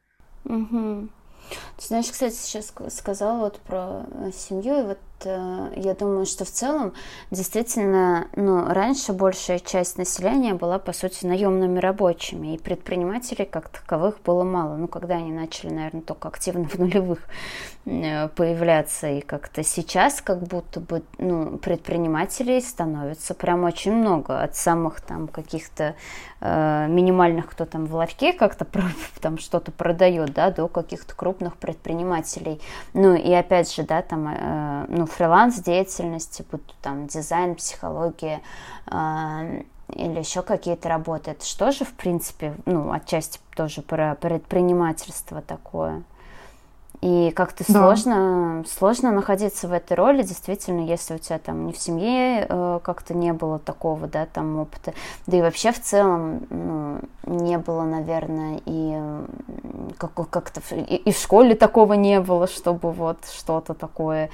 Угу. 0.45 1.09
Ты 1.77 1.87
знаешь, 1.87 2.11
кстати, 2.11 2.35
сейчас 2.35 2.71
сказала 2.89 3.39
вот 3.39 3.59
про 3.61 4.05
семью, 4.31 4.81
и 4.81 4.85
вот 4.89 4.99
я 5.25 5.95
думаю, 5.95 6.25
что 6.25 6.45
в 6.45 6.49
целом 6.49 6.93
действительно, 7.29 8.27
ну, 8.35 8.65
раньше 8.67 9.13
большая 9.13 9.59
часть 9.59 9.97
населения 9.97 10.53
была, 10.53 10.79
по 10.79 10.93
сути, 10.93 11.25
наемными 11.25 11.79
рабочими, 11.79 12.55
и 12.55 12.57
предпринимателей 12.57 13.45
как 13.45 13.69
таковых 13.69 14.21
было 14.23 14.43
мало. 14.43 14.75
Ну, 14.75 14.87
когда 14.87 15.15
они 15.15 15.31
начали, 15.31 15.71
наверное, 15.71 16.01
только 16.01 16.27
активно 16.27 16.63
в 16.67 16.77
нулевых 16.77 17.19
э, 17.85 18.27
появляться, 18.29 19.07
и 19.07 19.21
как-то 19.21 19.63
сейчас 19.63 20.21
как 20.21 20.43
будто 20.43 20.79
бы, 20.79 21.03
ну, 21.17 21.57
предпринимателей 21.57 22.61
становится 22.61 23.33
прям 23.33 23.63
очень 23.63 23.93
много, 23.93 24.41
от 24.41 24.55
самых 24.55 25.01
там 25.01 25.27
каких-то 25.27 25.95
э, 26.39 26.87
минимальных, 26.89 27.49
кто 27.49 27.65
там 27.65 27.85
в 27.85 27.95
ларьке 27.95 28.33
как-то 28.33 28.65
там 29.21 29.37
что-то 29.37 29.71
продает, 29.71 30.33
да, 30.33 30.51
до 30.51 30.67
каких-то 30.67 31.15
крупных 31.15 31.55
предпринимателей. 31.57 32.59
Ну, 32.93 33.15
и 33.15 33.31
опять 33.31 33.73
же, 33.73 33.83
да, 33.83 34.01
там, 34.01 34.27
э, 34.27 34.85
ну, 34.89 35.05
фриланс-деятельности, 35.11 36.45
будь 36.51 36.61
там 36.81 37.07
дизайн, 37.07 37.55
психология 37.55 38.41
э, 38.87 39.63
или 39.93 40.19
еще 40.19 40.41
какие-то 40.41 40.89
работы. 40.89 41.31
Это 41.31 41.71
же, 41.71 41.85
в 41.85 41.93
принципе, 41.93 42.53
ну, 42.65 42.91
отчасти 42.91 43.39
тоже 43.55 43.81
про 43.81 44.15
предпринимательство 44.15 45.41
такое. 45.41 46.03
И 47.01 47.31
как-то 47.35 47.63
да. 47.67 47.79
сложно, 47.79 48.63
сложно 48.67 49.11
находиться 49.11 49.67
в 49.67 49.73
этой 49.73 49.93
роли, 49.93 50.21
действительно, 50.21 50.81
если 50.85 51.15
у 51.15 51.17
тебя 51.17 51.39
там 51.39 51.65
не 51.65 51.73
в 51.73 51.77
семье 51.77 52.45
э, 52.47 52.79
как-то 52.83 53.15
не 53.15 53.33
было 53.33 53.57
такого, 53.57 54.05
да, 54.05 54.27
там 54.27 54.59
опыта. 54.59 54.93
Да 55.25 55.37
и 55.37 55.41
вообще 55.41 55.71
в 55.71 55.81
целом 55.81 56.45
ну, 56.51 56.99
не 57.25 57.57
было, 57.57 57.83
наверное, 57.83 58.61
и 58.67 59.01
как- 59.97 60.29
как-то 60.29 60.61
и, 60.75 60.95
и 60.95 61.11
в 61.11 61.17
школе 61.17 61.55
такого 61.55 61.93
не 61.93 62.19
было, 62.19 62.45
чтобы 62.45 62.91
вот 62.91 63.17
что-то 63.25 63.73
такое. 63.73 64.29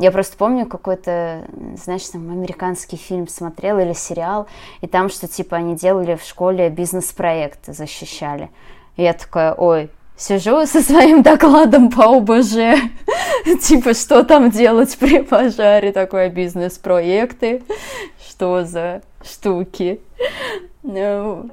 Я 0.00 0.12
просто 0.12 0.36
помню 0.36 0.64
какой-то, 0.64 1.44
знаешь, 1.76 2.08
там 2.08 2.30
американский 2.30 2.96
фильм 2.96 3.26
смотрел 3.26 3.80
или 3.80 3.92
сериал, 3.94 4.46
и 4.80 4.86
там 4.86 5.08
что 5.08 5.26
типа 5.26 5.56
они 5.56 5.74
делали 5.74 6.14
в 6.14 6.22
школе 6.22 6.70
бизнес-проекты, 6.70 7.72
защищали. 7.72 8.48
И 8.94 9.02
я 9.02 9.12
такая, 9.12 9.54
ой, 9.54 9.90
сижу 10.16 10.64
со 10.66 10.82
своим 10.82 11.22
докладом 11.24 11.90
по 11.90 12.16
ОБЖ, 12.16 12.78
типа, 13.60 13.92
что 13.94 14.22
там 14.22 14.52
делать 14.52 14.96
при 14.98 15.20
пожаре, 15.20 15.90
такой 15.90 16.30
бизнес-проекты, 16.30 17.64
что 18.24 18.64
за 18.64 19.02
штуки. 19.24 20.00
Ну. 20.84 21.50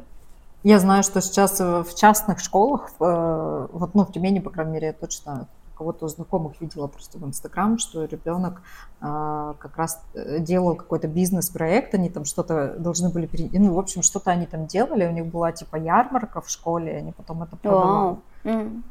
Я 0.61 0.77
знаю, 0.77 1.01
что 1.01 1.19
сейчас 1.21 1.59
в 1.59 1.95
частных 1.95 2.39
школах, 2.39 2.91
э, 2.99 3.67
вот, 3.71 3.95
ну, 3.95 4.03
в 4.03 4.11
Тюмени, 4.11 4.39
по 4.39 4.51
крайней 4.51 4.73
мере, 4.73 4.87
я 4.87 4.93
точно 4.93 5.47
кого-то 5.75 6.05
у 6.05 6.07
знакомых 6.07 6.59
видела 6.61 6.87
просто 6.87 7.17
в 7.17 7.25
Инстаграм, 7.25 7.77
что 7.77 8.05
ребенок 8.05 8.61
а, 9.01 9.53
как 9.59 9.77
раз 9.77 10.01
э, 10.13 10.39
делал 10.39 10.75
какой-то 10.75 11.07
бизнес-проект, 11.07 11.93
они 11.93 12.09
там 12.09 12.25
что-то 12.25 12.75
должны 12.79 13.09
были, 13.09 13.29
ну, 13.53 13.73
в 13.73 13.79
общем, 13.79 14.01
что-то 14.01 14.31
они 14.31 14.45
там 14.45 14.65
делали, 14.65 15.05
у 15.05 15.11
них 15.11 15.25
была 15.25 15.51
типа 15.51 15.75
ярмарка 15.75 16.41
в 16.41 16.49
школе, 16.49 16.93
и 16.93 16.95
они 16.95 17.11
потом 17.11 17.43
это 17.43 17.55
продавали. 17.55 18.17
Wow. 18.43 18.83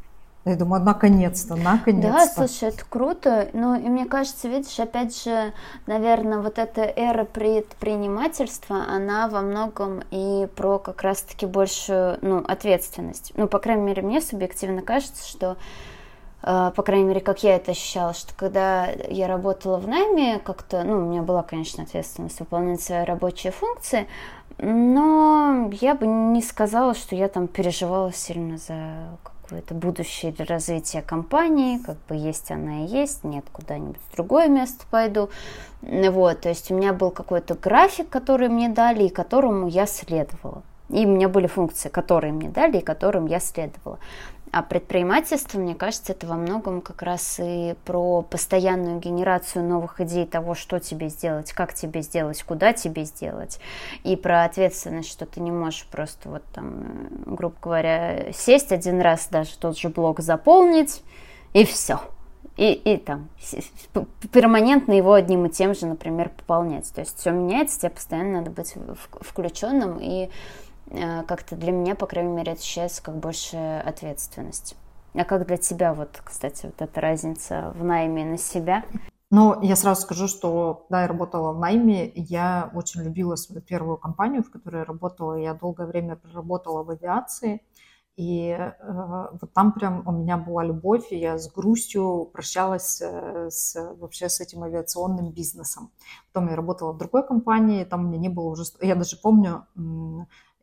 Я 0.45 0.57
думаю, 0.57 0.83
наконец-то, 0.83 1.57
наконец-то. 1.57 2.13
Да, 2.13 2.27
слушай, 2.27 2.69
это 2.69 2.85
круто. 2.87 3.49
Ну, 3.55 3.75
и 3.77 3.89
мне 3.89 4.05
кажется, 4.05 4.47
видишь, 4.47 4.79
опять 4.79 5.23
же, 5.25 5.55
наверное, 5.87 6.39
вот 6.39 6.59
эта 6.59 6.83
эра 6.83 7.25
предпринимательства, 7.25 8.85
она 8.87 9.29
во 9.29 9.41
многом 9.41 10.03
и 10.11 10.47
про 10.55 10.79
как 10.79 11.01
раз-таки 11.01 11.47
большую, 11.47 12.19
ну, 12.21 12.45
ответственность. 12.47 13.33
Ну, 13.37 13.49
по 13.49 13.59
крайней 13.59 13.85
мере, 13.85 14.03
мне 14.03 14.21
субъективно 14.21 14.83
кажется, 14.83 15.27
что 15.27 15.53
э, 15.53 15.57
по 16.45 16.83
крайней 16.83 17.05
мере, 17.05 17.21
как 17.21 17.43
я 17.43 17.57
это 17.57 17.71
ощущала, 17.71 18.13
что 18.13 18.35
когда 18.37 18.87
я 19.09 19.29
работала 19.29 19.79
в 19.79 19.89
найме, 19.89 20.39
как-то, 20.39 20.83
ну, 20.85 20.99
у 20.99 21.01
меня 21.01 21.23
была, 21.23 21.43
конечно, 21.43 21.85
ответственность 21.85 22.39
выполнять 22.39 22.83
свои 22.83 23.05
рабочие 23.05 23.51
функции, 23.51 24.07
но 24.59 25.71
я 25.81 25.95
бы 25.95 26.07
не 26.07 26.43
сказала, 26.43 26.95
что 26.95 27.17
я 27.17 27.29
там 27.29 27.49
переживала 27.49 28.13
сильно 28.13 28.59
за 28.59 29.17
какое-то 29.43 29.75
будущее 29.75 30.33
для 30.33 30.45
развития 30.45 31.01
компании, 31.01 31.79
как 31.79 31.97
бы 32.09 32.15
есть 32.15 32.51
она 32.51 32.85
и 32.85 32.89
есть, 32.89 33.25
нет, 33.25 33.45
куда-нибудь 33.51 34.01
в 34.11 34.15
другое 34.15 34.49
место 34.49 34.85
пойду. 34.91 35.31
Вот, 35.83 36.41
то 36.43 36.49
есть 36.51 36.71
у 36.71 36.75
меня 36.75 36.93
был 36.93 37.11
какой-то 37.11 37.55
график, 37.55 38.09
который 38.11 38.49
мне 38.49 38.69
дали 38.69 39.05
и 39.05 39.09
которому 39.09 39.67
я 39.67 39.87
следовала. 39.87 40.63
И 40.91 41.07
у 41.07 41.09
меня 41.09 41.29
были 41.29 41.47
функции, 41.47 41.89
которые 41.89 42.33
мне 42.33 42.49
дали 42.49 42.79
и 42.79 42.83
которым 42.83 43.27
я 43.27 43.41
следовала. 43.41 43.99
А 44.55 44.63
предпринимательство, 44.63 45.59
мне 45.59 45.75
кажется, 45.75 46.13
это 46.13 46.29
во 46.29 46.37
многом 46.37 46.81
как 46.81 47.03
раз 47.03 47.41
и 47.43 47.75
про 47.85 48.23
постоянную 48.23 49.01
генерацию 49.01 49.65
новых 49.65 50.01
идей 50.01 50.27
того, 50.27 50.55
что 50.55 50.79
тебе 50.79 51.09
сделать, 51.09 51.53
как 51.53 51.75
тебе 51.75 52.03
сделать, 52.03 52.41
куда 52.45 52.73
тебе 52.73 53.03
сделать. 53.03 53.59
И 54.05 54.15
про 54.15 54.45
ответственность, 54.45 55.11
что 55.11 55.27
ты 55.27 55.41
не 55.41 55.51
можешь 55.51 55.87
просто 55.87 56.29
вот 56.29 56.45
там, 56.55 57.09
грубо 57.27 57.57
говоря, 57.61 58.33
сесть 58.33 58.71
один 58.71 59.01
раз 59.01 59.27
даже 59.29 59.59
тот 59.59 59.77
же 59.77 59.89
блок 59.89 60.21
заполнить, 60.21 61.03
и 61.53 61.65
все. 61.65 62.01
И, 62.57 62.75
и 62.75 62.97
там 62.99 63.31
перманентно 64.33 64.93
его 64.93 65.15
одним 65.15 65.47
и 65.47 65.51
тем 65.51 65.75
же, 65.75 65.87
например, 65.87 66.29
пополнять. 66.29 66.93
То 66.95 67.01
есть 67.01 67.19
все 67.19 67.33
меняется, 67.33 67.81
тебе 67.81 67.91
постоянно 67.91 68.39
надо 68.39 68.51
быть 68.53 68.73
включенным 69.21 69.99
и 70.01 70.29
Э, 70.29 70.31
как-то 71.27 71.57
для 71.57 71.73
меня, 71.73 71.95
по 71.95 72.07
крайней 72.07 72.33
мере, 72.33 72.53
ощущается 72.53 73.03
как 73.03 73.17
больше 73.17 73.57
ответственность. 73.85 74.77
А 75.15 75.25
как 75.25 75.47
для 75.47 75.57
тебя, 75.57 75.95
вот, 75.95 76.21
кстати, 76.25 76.67
вот 76.67 76.83
эта 76.83 77.01
разница 77.01 77.73
в 77.77 77.85
найме 77.85 78.25
на 78.25 78.37
себя? 78.37 78.85
Ну, 79.31 79.61
я 79.63 79.75
сразу 79.77 80.03
скажу, 80.03 80.29
что 80.29 80.87
когда 80.89 81.03
я 81.03 81.09
работала 81.09 81.53
в 81.53 81.59
найме, 81.59 82.13
я 82.15 82.71
очень 82.75 83.03
любила 83.03 83.37
свою 83.37 83.63
первую 83.63 83.97
компанию, 83.97 84.43
в 84.43 84.51
которой 84.51 84.79
я 84.79 84.85
работала. 84.85 85.35
Я 85.35 85.55
долгое 85.55 85.87
время 85.87 86.17
проработала 86.17 86.85
в 86.85 86.91
авиации. 86.91 87.63
И 88.17 88.51
э, 88.51 88.73
вот 89.41 89.53
там 89.53 89.73
прям 89.73 90.07
у 90.07 90.13
меня 90.13 90.37
была 90.37 90.63
любовь, 90.63 91.11
и 91.11 91.19
я 91.19 91.37
с 91.37 91.51
грустью 91.51 92.31
прощалась 92.33 93.03
э, 93.03 93.51
с, 93.51 93.75
вообще 93.99 94.29
с 94.29 94.41
этим 94.41 94.63
авиационным 94.63 95.33
бизнесом. 95.33 95.91
Потом 96.33 96.49
я 96.49 96.55
работала 96.55 96.93
в 96.93 96.99
другой 96.99 97.27
компании, 97.27 97.83
там 97.83 98.05
у 98.05 98.09
меня 98.09 98.19
не 98.19 98.29
было 98.29 98.51
уже... 98.51 98.63
Я 98.81 98.95
даже 98.95 99.17
помню, 99.17 99.67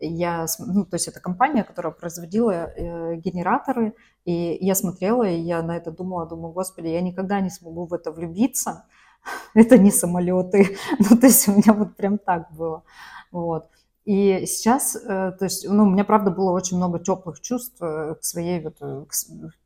я, 0.01 0.45
ну, 0.59 0.85
то 0.85 0.95
есть 0.95 1.07
это 1.07 1.19
компания, 1.19 1.63
которая 1.63 1.93
производила 1.93 2.51
э, 2.51 3.15
генераторы, 3.15 3.93
и 4.25 4.57
я 4.59 4.75
смотрела, 4.75 5.23
и 5.23 5.39
я 5.39 5.61
на 5.61 5.77
это 5.77 5.91
думала, 5.91 6.25
думаю, 6.25 6.53
господи, 6.53 6.87
я 6.87 7.01
никогда 7.01 7.39
не 7.41 7.49
смогу 7.49 7.85
в 7.85 7.93
это 7.93 8.11
влюбиться, 8.11 8.85
это 9.53 9.77
не 9.77 9.91
самолеты, 9.91 10.77
ну, 10.99 11.17
то 11.17 11.27
есть 11.27 11.47
у 11.47 11.53
меня 11.53 11.73
вот 11.73 11.95
прям 11.95 12.17
так 12.17 12.51
было, 12.53 12.83
вот. 13.31 13.67
И 14.03 14.45
сейчас, 14.47 14.95
э, 14.95 15.31
то 15.37 15.45
есть, 15.45 15.67
ну, 15.69 15.83
у 15.83 15.89
меня, 15.89 16.03
правда, 16.03 16.31
было 16.31 16.51
очень 16.51 16.77
много 16.77 16.99
теплых 16.99 17.39
чувств 17.39 17.77
э, 17.81 18.15
к 18.15 18.23
своей 18.23 18.59
вот, 18.59 18.77
э, 18.81 19.05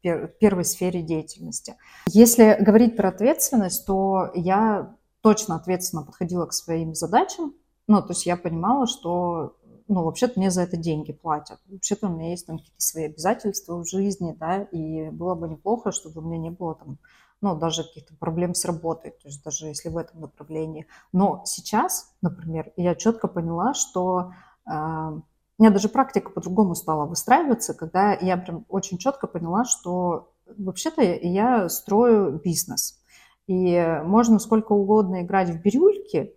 к 0.03 0.27
первой 0.39 0.65
сфере 0.65 1.01
деятельности. 1.01 1.75
Если 2.07 2.57
говорить 2.59 2.97
про 2.97 3.09
ответственность, 3.09 3.85
то 3.85 4.31
я 4.35 4.93
точно 5.21 5.55
ответственно 5.55 6.03
подходила 6.03 6.45
к 6.47 6.53
своим 6.53 6.95
задачам, 6.95 7.53
ну, 7.87 8.01
то 8.01 8.09
есть 8.09 8.25
я 8.25 8.35
понимала, 8.35 8.87
что 8.87 9.55
ну, 9.87 10.03
вообще-то 10.03 10.39
мне 10.39 10.49
за 10.51 10.63
это 10.63 10.77
деньги 10.77 11.11
платят. 11.11 11.59
Вообще-то 11.67 12.07
у 12.07 12.09
меня 12.09 12.31
есть 12.31 12.47
там 12.47 12.57
какие-то 12.57 12.81
свои 12.81 13.05
обязательства 13.05 13.77
в 13.77 13.87
жизни, 13.87 14.35
да, 14.39 14.63
и 14.63 15.09
было 15.09 15.35
бы 15.35 15.47
неплохо, 15.47 15.91
чтобы 15.91 16.21
у 16.21 16.23
меня 16.23 16.39
не 16.39 16.49
было 16.49 16.75
там, 16.75 16.97
ну, 17.41 17.55
даже 17.55 17.83
каких-то 17.83 18.15
проблем 18.15 18.55
с 18.55 18.65
работой, 18.65 19.11
то 19.11 19.27
есть 19.27 19.43
даже 19.43 19.67
если 19.67 19.89
в 19.89 19.97
этом 19.97 20.21
направлении. 20.21 20.87
Но 21.11 21.43
сейчас, 21.45 22.13
например, 22.21 22.71
я 22.77 22.95
четко 22.95 23.27
поняла, 23.27 23.73
что 23.73 24.31
э, 24.65 24.71
у 24.71 25.63
меня 25.63 25.71
даже 25.71 25.89
практика 25.89 26.31
по-другому 26.31 26.75
стала 26.75 27.05
выстраиваться, 27.05 27.73
когда 27.73 28.13
я 28.13 28.37
прям 28.37 28.65
очень 28.69 28.97
четко 28.97 29.27
поняла, 29.27 29.63
что 29.65 30.31
вообще-то 30.57 31.01
я 31.01 31.69
строю 31.69 32.41
бизнес. 32.43 32.99
И 33.47 33.99
можно 34.03 34.39
сколько 34.39 34.73
угодно 34.73 35.21
играть 35.21 35.49
в 35.49 35.61
бирюльки, 35.61 36.34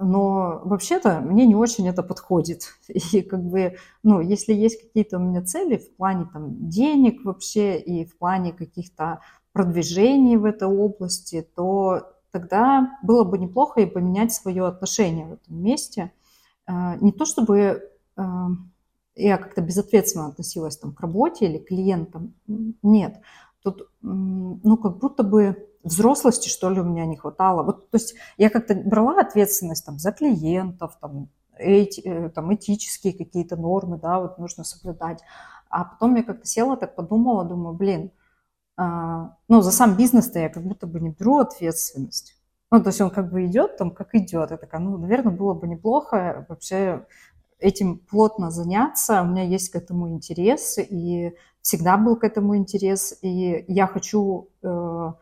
но 0.00 0.62
вообще-то 0.64 1.20
мне 1.20 1.46
не 1.46 1.54
очень 1.54 1.86
это 1.86 2.02
подходит. 2.02 2.74
И 2.88 3.22
как 3.22 3.44
бы, 3.44 3.76
ну, 4.02 4.20
если 4.20 4.54
есть 4.54 4.80
какие-то 4.80 5.18
у 5.18 5.20
меня 5.20 5.44
цели 5.44 5.76
в 5.76 5.94
плане 5.96 6.26
там 6.32 6.68
денег 6.68 7.24
вообще 7.24 7.78
и 7.78 8.06
в 8.06 8.16
плане 8.16 8.52
каких-то 8.52 9.20
продвижений 9.52 10.36
в 10.36 10.44
этой 10.46 10.68
области, 10.68 11.46
то 11.54 12.14
тогда 12.30 12.98
было 13.02 13.24
бы 13.24 13.36
неплохо 13.38 13.80
и 13.80 13.86
поменять 13.86 14.32
свое 14.32 14.66
отношение 14.66 15.26
в 15.26 15.32
этом 15.34 15.62
месте. 15.62 16.12
А, 16.66 16.96
не 16.96 17.12
то 17.12 17.24
чтобы 17.24 17.90
а, 18.16 18.48
я 19.16 19.36
как-то 19.36 19.60
безответственно 19.60 20.28
относилась 20.28 20.78
там 20.78 20.94
к 20.94 21.00
работе 21.00 21.46
или 21.46 21.58
клиентам, 21.58 22.34
нет. 22.82 23.20
Тут, 23.62 23.90
ну, 24.00 24.76
как 24.78 24.98
будто 24.98 25.22
бы 25.22 25.69
взрослости, 25.82 26.48
что 26.48 26.70
ли, 26.70 26.80
у 26.80 26.84
меня 26.84 27.06
не 27.06 27.16
хватало. 27.16 27.62
Вот, 27.62 27.90
то 27.90 27.96
есть 27.96 28.14
я 28.36 28.50
как-то 28.50 28.74
брала 28.74 29.20
ответственность 29.20 29.84
там, 29.84 29.98
за 29.98 30.12
клиентов, 30.12 30.96
там, 31.00 31.28
эти, 31.58 32.00
э, 32.00 32.28
там, 32.30 32.54
этические 32.54 33.12
какие-то 33.12 33.56
нормы, 33.56 33.98
да, 33.98 34.20
вот 34.20 34.38
нужно 34.38 34.64
соблюдать. 34.64 35.22
А 35.68 35.84
потом 35.84 36.16
я 36.16 36.22
как-то 36.22 36.46
села, 36.46 36.76
так 36.76 36.96
подумала, 36.96 37.44
думаю, 37.44 37.74
блин, 37.74 38.10
а, 38.76 39.36
ну, 39.48 39.60
за 39.62 39.72
сам 39.72 39.96
бизнес-то 39.96 40.38
я 40.38 40.48
как 40.48 40.64
будто 40.64 40.86
бы 40.86 41.00
не 41.00 41.10
беру 41.10 41.38
ответственность. 41.38 42.36
Ну, 42.70 42.82
то 42.82 42.88
есть 42.88 43.00
он 43.00 43.10
как 43.10 43.30
бы 43.30 43.44
идет 43.46 43.76
там, 43.76 43.90
как 43.90 44.14
идет. 44.14 44.50
Я 44.50 44.56
такая, 44.56 44.80
ну, 44.80 44.96
наверное, 44.96 45.32
было 45.32 45.54
бы 45.54 45.66
неплохо 45.68 46.46
вообще 46.48 47.06
этим 47.58 47.98
плотно 47.98 48.50
заняться. 48.50 49.22
У 49.22 49.26
меня 49.26 49.42
есть 49.42 49.70
к 49.70 49.76
этому 49.76 50.08
интерес, 50.10 50.78
и 50.78 51.34
всегда 51.62 51.96
был 51.98 52.16
к 52.16 52.24
этому 52.24 52.56
интерес. 52.56 53.18
И 53.22 53.64
я 53.68 53.86
хочу 53.86 54.48
э, 54.62 55.12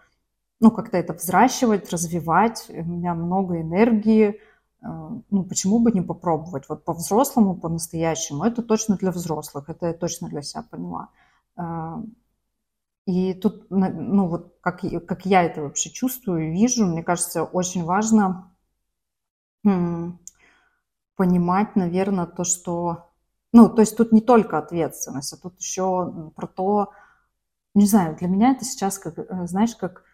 ну, 0.61 0.71
как-то 0.71 0.97
это 0.97 1.13
взращивать, 1.13 1.91
развивать. 1.91 2.67
У 2.69 2.85
меня 2.85 3.15
много 3.15 3.61
энергии. 3.61 4.41
Э, 4.83 5.11
ну, 5.31 5.45
почему 5.45 5.79
бы 5.79 5.93
не 5.93 6.01
попробовать? 6.01 6.69
Вот 6.69 6.85
по-взрослому, 6.85 7.57
по-настоящему. 7.57 8.45
Это 8.45 8.63
точно 8.63 8.97
для 8.97 9.11
взрослых, 9.11 9.69
это 9.69 9.87
я 9.87 9.93
точно 9.95 10.29
для 10.29 10.43
себя 10.43 10.65
поняла. 10.69 11.11
Э, 11.57 11.97
и 13.07 13.33
тут, 13.35 13.71
ну, 13.71 14.29
вот 14.29 14.59
как, 14.61 14.81
как 15.07 15.25
я 15.25 15.43
это 15.43 15.63
вообще 15.63 15.89
чувствую 15.89 16.49
и 16.49 16.53
вижу, 16.53 16.85
мне 16.85 17.03
кажется, 17.03 17.43
очень 17.43 17.85
важно 17.85 18.53
понимать, 21.17 21.75
наверное, 21.75 22.27
то, 22.27 22.45
что... 22.45 23.11
Ну, 23.53 23.71
то 23.71 23.81
есть 23.81 23.97
тут 23.97 24.13
не 24.13 24.21
только 24.21 24.59
ответственность, 24.59 25.33
а 25.33 25.37
тут 25.37 25.59
еще 25.59 26.31
про 26.37 26.47
то, 26.47 26.93
не 27.75 27.87
знаю, 27.87 28.15
для 28.17 28.29
меня 28.29 28.53
это 28.53 28.65
сейчас 28.65 28.99
как, 28.99 29.19
э, 29.19 29.47
знаешь, 29.47 29.75
как 29.75 30.05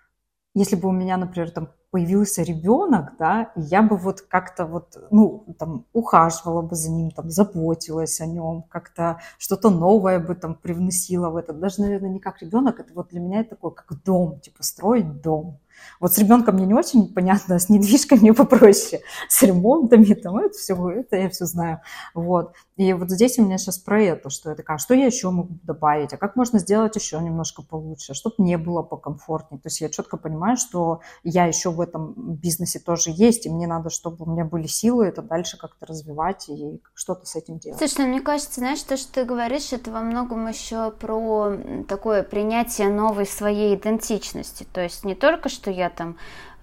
если 0.54 0.76
бы 0.76 0.88
у 0.88 0.92
меня, 0.92 1.16
например, 1.16 1.50
там 1.50 1.70
появился 1.94 2.42
ребенок, 2.42 3.12
да, 3.20 3.52
я 3.54 3.80
бы 3.80 3.96
вот 3.96 4.22
как-то 4.22 4.66
вот, 4.66 4.98
ну, 5.12 5.44
там, 5.60 5.84
ухаживала 5.92 6.60
бы 6.60 6.74
за 6.74 6.90
ним, 6.90 7.12
там, 7.12 7.30
заботилась 7.30 8.20
о 8.20 8.26
нем, 8.26 8.64
как-то 8.68 9.20
что-то 9.38 9.70
новое 9.70 10.18
бы 10.18 10.34
там 10.34 10.56
привносила 10.56 11.30
в 11.30 11.36
это. 11.36 11.52
Даже, 11.52 11.82
наверное, 11.82 12.10
не 12.10 12.18
как 12.18 12.42
ребенок, 12.42 12.80
это 12.80 12.92
вот 12.94 13.10
для 13.10 13.20
меня 13.20 13.42
это 13.42 13.50
такое, 13.50 13.70
как 13.70 14.02
дом, 14.02 14.40
типа, 14.40 14.64
строить 14.64 15.22
дом. 15.22 15.60
Вот 16.00 16.12
с 16.12 16.18
ребенком 16.18 16.56
мне 16.56 16.66
не 16.66 16.74
очень 16.74 17.12
понятно, 17.12 17.58
с 17.58 17.68
недвижкой 17.68 18.18
мне 18.18 18.32
попроще, 18.32 19.02
с 19.28 19.42
ремонтами, 19.42 20.14
там, 20.14 20.36
это 20.38 20.56
все, 20.56 20.90
это 20.90 21.16
я 21.16 21.28
все 21.30 21.46
знаю. 21.46 21.80
Вот. 22.14 22.54
И 22.76 22.92
вот 22.92 23.10
здесь 23.10 23.38
у 23.38 23.44
меня 23.44 23.58
сейчас 23.58 23.78
про 23.78 24.02
это, 24.02 24.30
что 24.30 24.50
я 24.50 24.56
такая, 24.56 24.78
что 24.78 24.94
я 24.94 25.06
еще 25.06 25.30
могу 25.30 25.54
добавить, 25.62 26.12
а 26.12 26.16
как 26.16 26.36
можно 26.36 26.58
сделать 26.58 26.96
еще 26.96 27.18
немножко 27.20 27.62
получше, 27.62 28.14
чтобы 28.14 28.36
не 28.38 28.58
было 28.58 28.82
покомфортнее. 28.82 29.60
То 29.60 29.68
есть 29.68 29.80
я 29.80 29.88
четко 29.88 30.16
понимаю, 30.16 30.56
что 30.56 31.00
я 31.22 31.46
еще 31.46 31.70
в 31.70 31.80
этом 31.84 32.14
бизнесе 32.16 32.78
тоже 32.78 33.10
есть, 33.10 33.46
и 33.46 33.50
мне 33.50 33.66
надо, 33.66 33.90
чтобы 33.90 34.24
у 34.24 34.30
меня 34.30 34.44
были 34.44 34.66
силы 34.66 35.06
это 35.06 35.22
дальше 35.22 35.56
как-то 35.56 35.86
развивать 35.86 36.48
и 36.48 36.80
что-то 36.94 37.26
с 37.26 37.36
этим 37.36 37.58
делать. 37.58 37.78
Слушай, 37.78 38.06
ну, 38.06 38.08
мне 38.08 38.20
кажется, 38.20 38.60
знаешь, 38.60 38.82
то, 38.82 38.96
что 38.96 39.12
ты 39.12 39.24
говоришь, 39.24 39.72
это 39.72 39.90
во 39.90 40.00
многом 40.00 40.46
еще 40.48 40.90
про 40.90 41.56
такое 41.88 42.22
принятие 42.22 42.88
новой 42.88 43.26
своей 43.26 43.76
идентичности. 43.76 44.66
То 44.72 44.82
есть 44.82 45.04
не 45.04 45.14
только, 45.14 45.48
что 45.48 45.70
я 45.70 45.90
там 45.90 46.16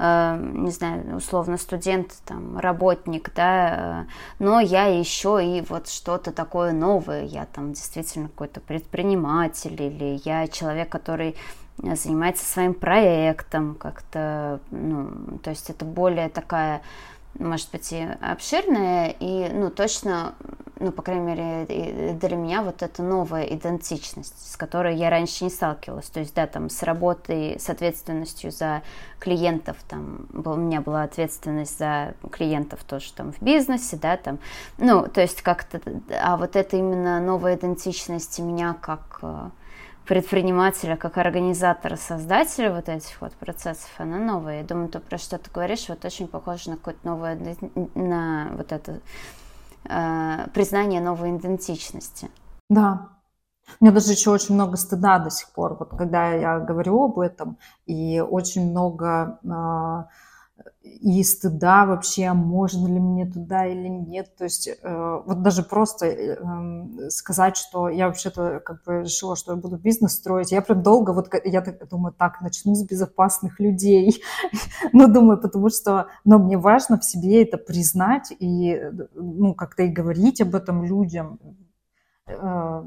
Э, 0.04 0.36
не 0.36 0.72
знаю, 0.72 1.18
условно 1.18 1.58
студент, 1.58 2.16
там, 2.26 2.58
работник, 2.58 3.32
да, 3.36 4.06
э, 4.08 4.12
но 4.40 4.60
я 4.60 4.88
еще 4.88 5.40
и 5.46 5.62
вот 5.62 5.90
что-то 5.90 6.32
такое 6.32 6.72
новое, 6.72 7.26
я 7.26 7.46
там 7.46 7.74
действительно 7.74 8.28
какой-то 8.28 8.62
предприниматель 8.62 9.80
или 9.80 10.20
я 10.26 10.48
человек, 10.48 10.90
который 10.90 11.36
занимается 11.82 12.46
своим 12.46 12.74
проектом 12.74 13.76
как-то, 13.76 14.60
ну, 14.72 15.40
то 15.44 15.50
есть 15.50 15.70
это 15.70 15.86
более 15.86 16.30
такая 16.30 16.82
может 17.40 17.72
быть, 17.72 17.92
и 17.92 18.08
обширная, 18.22 19.16
и, 19.20 19.50
ну, 19.54 19.70
точно, 19.70 20.36
ну, 20.80 20.92
по 20.92 21.02
крайней 21.02 21.26
мере, 21.26 22.14
для 22.14 22.36
меня 22.36 22.62
вот 22.62 22.84
это 22.84 23.04
новая 23.04 23.44
идентичность, 23.44 24.52
с 24.52 24.58
которой 24.58 24.96
я 24.98 25.10
раньше 25.10 25.46
не 25.46 25.50
сталкивалась. 25.50 26.10
То 26.10 26.20
есть, 26.20 26.36
да, 26.36 26.46
там, 26.46 26.70
с 26.70 26.84
работой, 26.84 27.58
с 27.60 27.70
ответственностью 27.70 28.52
за 28.52 28.82
клиентов, 29.20 29.78
там, 29.88 30.28
у 30.34 30.56
меня 30.56 30.82
была 30.82 31.04
ответственность 31.04 31.78
за 31.78 32.16
клиентов 32.32 32.84
тоже 32.84 33.14
там 33.14 33.32
в 33.32 33.42
бизнесе, 33.42 33.96
да, 33.96 34.18
там, 34.18 34.40
ну, 34.78 35.08
то 35.08 35.22
есть 35.22 35.42
как-то, 35.42 35.80
а 36.22 36.38
вот 36.38 36.56
это 36.56 36.78
именно 36.78 37.20
новая 37.22 37.56
идентичность 37.56 38.40
меня 38.40 38.76
как 38.82 39.20
э, 39.22 39.50
предпринимателя, 40.12 40.98
как 40.98 41.18
организатора, 41.18 41.96
создателя 41.96 42.74
вот 42.74 42.90
этих 42.90 43.22
вот 43.22 43.32
процессов, 43.32 43.90
она 43.98 44.18
новая. 44.18 44.58
Я 44.58 44.64
думаю, 44.66 44.90
то, 44.90 45.00
про 45.00 45.18
что 45.18 45.38
ты 45.38 45.50
говоришь, 45.50 45.88
вот 45.88 46.04
очень 46.04 46.28
похоже 46.28 46.72
на 46.72 46.76
какое-то 46.76 47.00
новое, 47.08 47.40
на 47.96 48.52
вот 48.58 48.74
это 48.74 49.00
э, 49.86 50.50
признание 50.54 51.00
новой 51.00 51.38
идентичности. 51.38 52.30
Да. 52.70 53.08
У 53.80 53.86
меня 53.86 53.94
даже 53.94 54.12
еще 54.12 54.32
очень 54.32 54.56
много 54.56 54.76
стыда 54.76 55.18
до 55.20 55.30
сих 55.30 55.50
пор, 55.54 55.78
вот 55.80 55.92
когда 55.98 56.34
я 56.34 56.60
говорю 56.60 57.06
об 57.06 57.18
этом, 57.18 57.58
и 57.86 58.20
очень 58.20 58.70
много 58.70 59.40
э, 59.46 60.04
и 61.02 61.24
стыда 61.24 61.88
вообще, 61.88 62.32
можно 62.34 62.86
ли 62.88 63.00
мне 63.00 63.26
туда 63.26 63.66
или 63.66 63.88
нет. 63.88 64.36
То 64.38 64.44
есть 64.44 64.68
э, 64.68 65.22
вот 65.26 65.42
даже 65.42 65.64
просто 65.64 66.06
э, 66.06 66.36
эм, 66.36 67.10
сказать, 67.10 67.58
что 67.58 67.90
я 67.90 68.06
вообще-то 68.06 68.62
как 68.64 68.84
бы 68.84 69.02
решила, 69.02 69.36
что 69.36 69.54
я 69.54 69.58
буду 69.58 69.78
бизнес 69.78 70.14
строить. 70.14 70.52
Я 70.52 70.62
прям 70.62 70.84
долго 70.84 71.12
вот, 71.12 71.30
я 71.44 71.62
так, 71.62 71.88
думаю, 71.90 72.14
так, 72.14 72.40
начну 72.42 72.76
с 72.76 72.84
безопасных 72.84 73.60
людей. 73.60 74.22
ну, 74.94 75.12
думаю, 75.12 75.42
потому 75.42 75.70
что, 75.70 76.06
но 76.24 76.38
мне 76.38 76.58
важно 76.58 77.00
в 77.00 77.04
себе 77.04 77.42
это 77.42 77.58
признать 77.58 78.32
и, 78.38 78.80
ну, 79.16 79.56
как-то 79.56 79.84
и 79.84 79.88
говорить 79.88 80.40
об 80.40 80.54
этом 80.54 80.84
людям. 80.84 81.40
Э, 82.28 82.84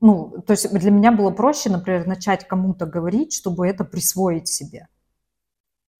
ну, 0.00 0.34
то 0.44 0.50
есть 0.50 0.68
для 0.76 0.90
меня 0.90 1.12
было 1.12 1.30
проще, 1.30 1.70
например, 1.70 2.08
начать 2.08 2.48
кому-то 2.48 2.86
говорить, 2.86 3.32
чтобы 3.32 3.68
это 3.68 3.84
присвоить 3.84 4.48
себе. 4.48 4.88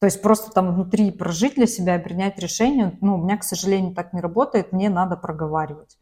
То 0.03 0.07
есть 0.07 0.21
просто 0.21 0.51
там 0.51 0.75
внутри 0.75 1.13
прожить 1.13 1.55
для 1.55 1.69
себя 1.69 1.95
и 1.95 2.03
принять 2.03 2.37
решение, 2.41 2.99
ну, 3.01 3.15
у 3.15 3.23
меня, 3.23 3.37
к 3.37 3.45
сожалению, 3.45 3.95
так 3.95 4.13
не 4.13 4.21
работает, 4.21 4.73
мне 4.73 4.91
надо 4.91 5.17
проговаривать. 5.17 5.97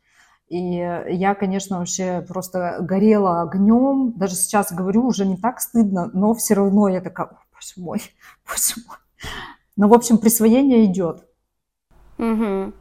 И 0.48 0.56
я, 0.56 1.34
конечно, 1.34 1.80
вообще 1.80 2.24
просто 2.26 2.78
горела 2.80 3.42
огнем. 3.42 4.14
Даже 4.16 4.36
сейчас 4.36 4.72
говорю, 4.72 5.06
уже 5.06 5.26
не 5.26 5.36
так 5.36 5.60
стыдно, 5.60 6.08
но 6.14 6.32
все 6.32 6.54
равно 6.54 6.88
я 6.88 7.02
такая, 7.02 7.26
боже 7.26 7.74
мой, 7.76 8.02
боже 8.48 8.82
мой. 8.88 8.96
Ну, 9.76 9.88
в 9.88 9.92
общем, 9.92 10.16
присвоение 10.16 10.86
идет. 10.86 11.26
Угу. 12.16 12.72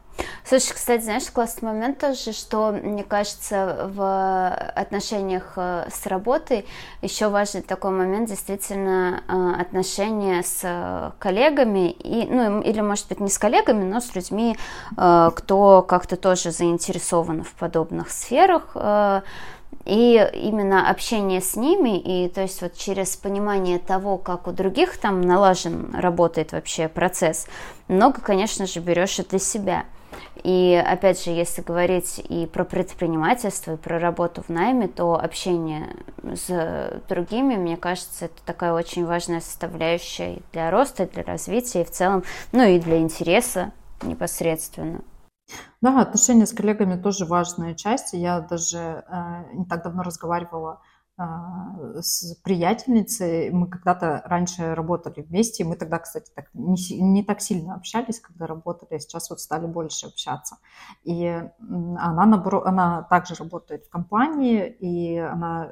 Слушай, 0.50 0.74
кстати, 0.74 1.04
знаешь, 1.04 1.30
классный 1.32 1.70
момент 1.70 2.00
тоже, 2.00 2.34
что, 2.34 2.72
мне 2.72 3.04
кажется, 3.04 3.88
в 3.94 4.50
отношениях 4.76 5.54
э, 5.58 5.88
с 5.94 6.08
работой 6.08 6.66
еще 7.04 7.28
важный 7.28 7.62
такой 7.62 7.92
момент, 7.92 8.30
действительно, 8.30 9.22
э, 9.28 9.62
отношения 9.62 10.42
с 10.42 11.14
коллегами, 11.20 11.92
и, 11.92 12.26
ну, 12.26 12.62
или, 12.62 12.82
может 12.82 13.08
быть, 13.10 13.20
не 13.20 13.30
с 13.30 13.38
коллегами, 13.38 13.84
но 13.84 14.02
с 14.02 14.16
людьми, 14.16 14.58
э, 14.98 15.30
кто 15.36 15.84
как-то 15.84 16.16
тоже 16.16 16.50
заинтересован 16.50 17.44
в 17.44 17.52
подобных 17.54 18.10
сферах, 18.10 18.76
и 19.86 20.30
именно 20.34 20.90
общение 20.90 21.42
с 21.42 21.56
ними, 21.56 22.00
и 22.00 22.28
то 22.28 22.42
есть 22.42 22.62
вот 22.64 22.76
через 22.76 23.16
понимание 23.16 23.78
того, 23.78 24.18
как 24.18 24.48
у 24.48 24.52
других 24.52 24.98
там 24.98 25.22
налажен, 25.22 25.94
работает 25.94 26.54
вообще 26.54 26.88
процесс, 26.88 27.46
много, 27.88 28.20
конечно 28.20 28.66
же, 28.66 28.80
берешь 28.80 29.20
и 29.20 29.24
для 29.24 29.38
себя– 29.38 29.86
и 30.44 30.82
опять 30.86 31.24
же, 31.24 31.32
если 31.32 31.62
говорить 31.62 32.22
и 32.30 32.46
про 32.46 32.64
предпринимательство, 32.64 33.74
и 33.74 33.78
про 33.78 34.00
работу 34.00 34.42
в 34.42 34.50
найме, 34.50 34.88
то 34.88 35.20
общение 35.20 35.96
с 36.24 37.02
другими, 37.10 37.56
мне 37.56 37.78
кажется, 37.78 38.26
это 38.26 38.42
такая 38.46 38.74
очень 38.74 39.06
важная 39.06 39.42
составляющая 39.42 40.40
для 40.54 40.72
роста, 40.72 41.06
для 41.08 41.24
развития, 41.24 41.82
и 41.82 41.86
в 41.86 41.92
целом, 41.92 42.24
ну 42.52 42.64
и 42.64 42.80
для 42.80 43.00
интереса 43.00 43.72
непосредственно. 44.02 45.02
Да, 45.82 46.02
отношения 46.02 46.46
с 46.46 46.54
коллегами 46.54 47.02
тоже 47.02 47.26
важная 47.26 47.74
часть. 47.74 48.14
Я 48.14 48.40
даже 48.42 48.78
э, 48.78 49.44
не 49.54 49.66
так 49.66 49.84
давно 49.84 50.04
разговаривала 50.04 50.82
с 52.02 52.36
приятельницей. 52.44 53.50
Мы 53.52 53.68
когда-то 53.68 54.22
раньше 54.26 54.74
работали 54.74 55.22
вместе. 55.22 55.66
Мы 55.66 55.76
тогда, 55.76 56.00
кстати, 56.00 56.32
так, 56.34 56.46
не, 56.54 56.78
не 57.00 57.24
так 57.24 57.42
сильно 57.42 57.76
общались, 57.76 58.20
когда 58.20 58.48
работали, 58.48 58.96
а 58.96 59.00
сейчас 59.00 59.30
вот 59.30 59.42
стали 59.42 59.66
больше 59.66 60.08
общаться. 60.08 60.58
И 61.04 61.26
она, 61.68 62.26
наоборот, 62.26 62.66
она 62.66 63.04
также 63.04 63.36
работает 63.36 63.86
в 63.86 63.90
компании, 63.90 64.68
и 64.68 65.18
она 65.18 65.72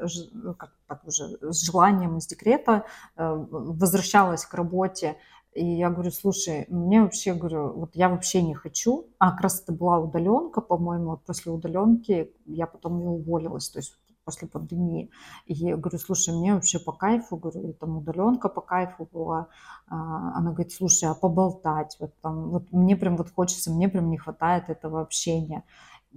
как, 0.58 0.72
так 0.88 1.08
уже 1.08 1.38
с 1.42 1.62
желанием 1.66 2.18
из 2.18 2.28
декрета 2.28 2.84
э, 3.16 3.46
возвращалась 3.50 4.46
к 4.46 4.54
работе. 4.54 5.18
И 5.54 5.66
я 5.66 5.90
говорю, 5.90 6.12
слушай, 6.12 6.66
мне 6.68 7.02
вообще, 7.02 7.34
говорю, 7.34 7.72
вот 7.74 7.96
я 7.96 8.10
вообще 8.10 8.42
не 8.42 8.54
хочу. 8.54 9.08
А 9.18 9.32
как 9.32 9.42
раз 9.42 9.62
это 9.62 9.72
была 9.72 9.98
удаленка, 10.00 10.62
по-моему, 10.62 11.18
после 11.26 11.52
удаленки 11.52 12.32
я 12.46 12.68
потом 12.68 13.02
и 13.02 13.06
уволилась. 13.06 13.70
То 13.70 13.80
есть 13.80 13.98
после 14.28 14.50
пандемии. 14.50 15.10
И 15.46 15.54
я 15.54 15.78
говорю, 15.78 15.98
слушай, 16.00 16.36
мне 16.36 16.54
вообще 16.54 16.80
по 16.80 16.92
кайфу, 16.92 17.38
говорю, 17.38 17.72
там 17.72 17.98
удаленка 17.98 18.50
по 18.50 18.60
кайфу 18.60 19.08
была. 19.14 19.48
А, 19.88 20.38
она 20.38 20.52
говорит, 20.52 20.74
слушай, 20.74 21.06
а 21.10 21.14
поболтать, 21.14 21.96
вот 22.02 22.12
там, 22.22 22.50
вот 22.50 22.74
мне 22.74 22.98
прям 22.98 23.16
вот 23.16 23.32
хочется, 23.34 23.72
мне 23.72 23.88
прям 23.88 24.10
не 24.10 24.18
хватает 24.18 24.70
этого 24.70 25.00
общения. 25.02 25.64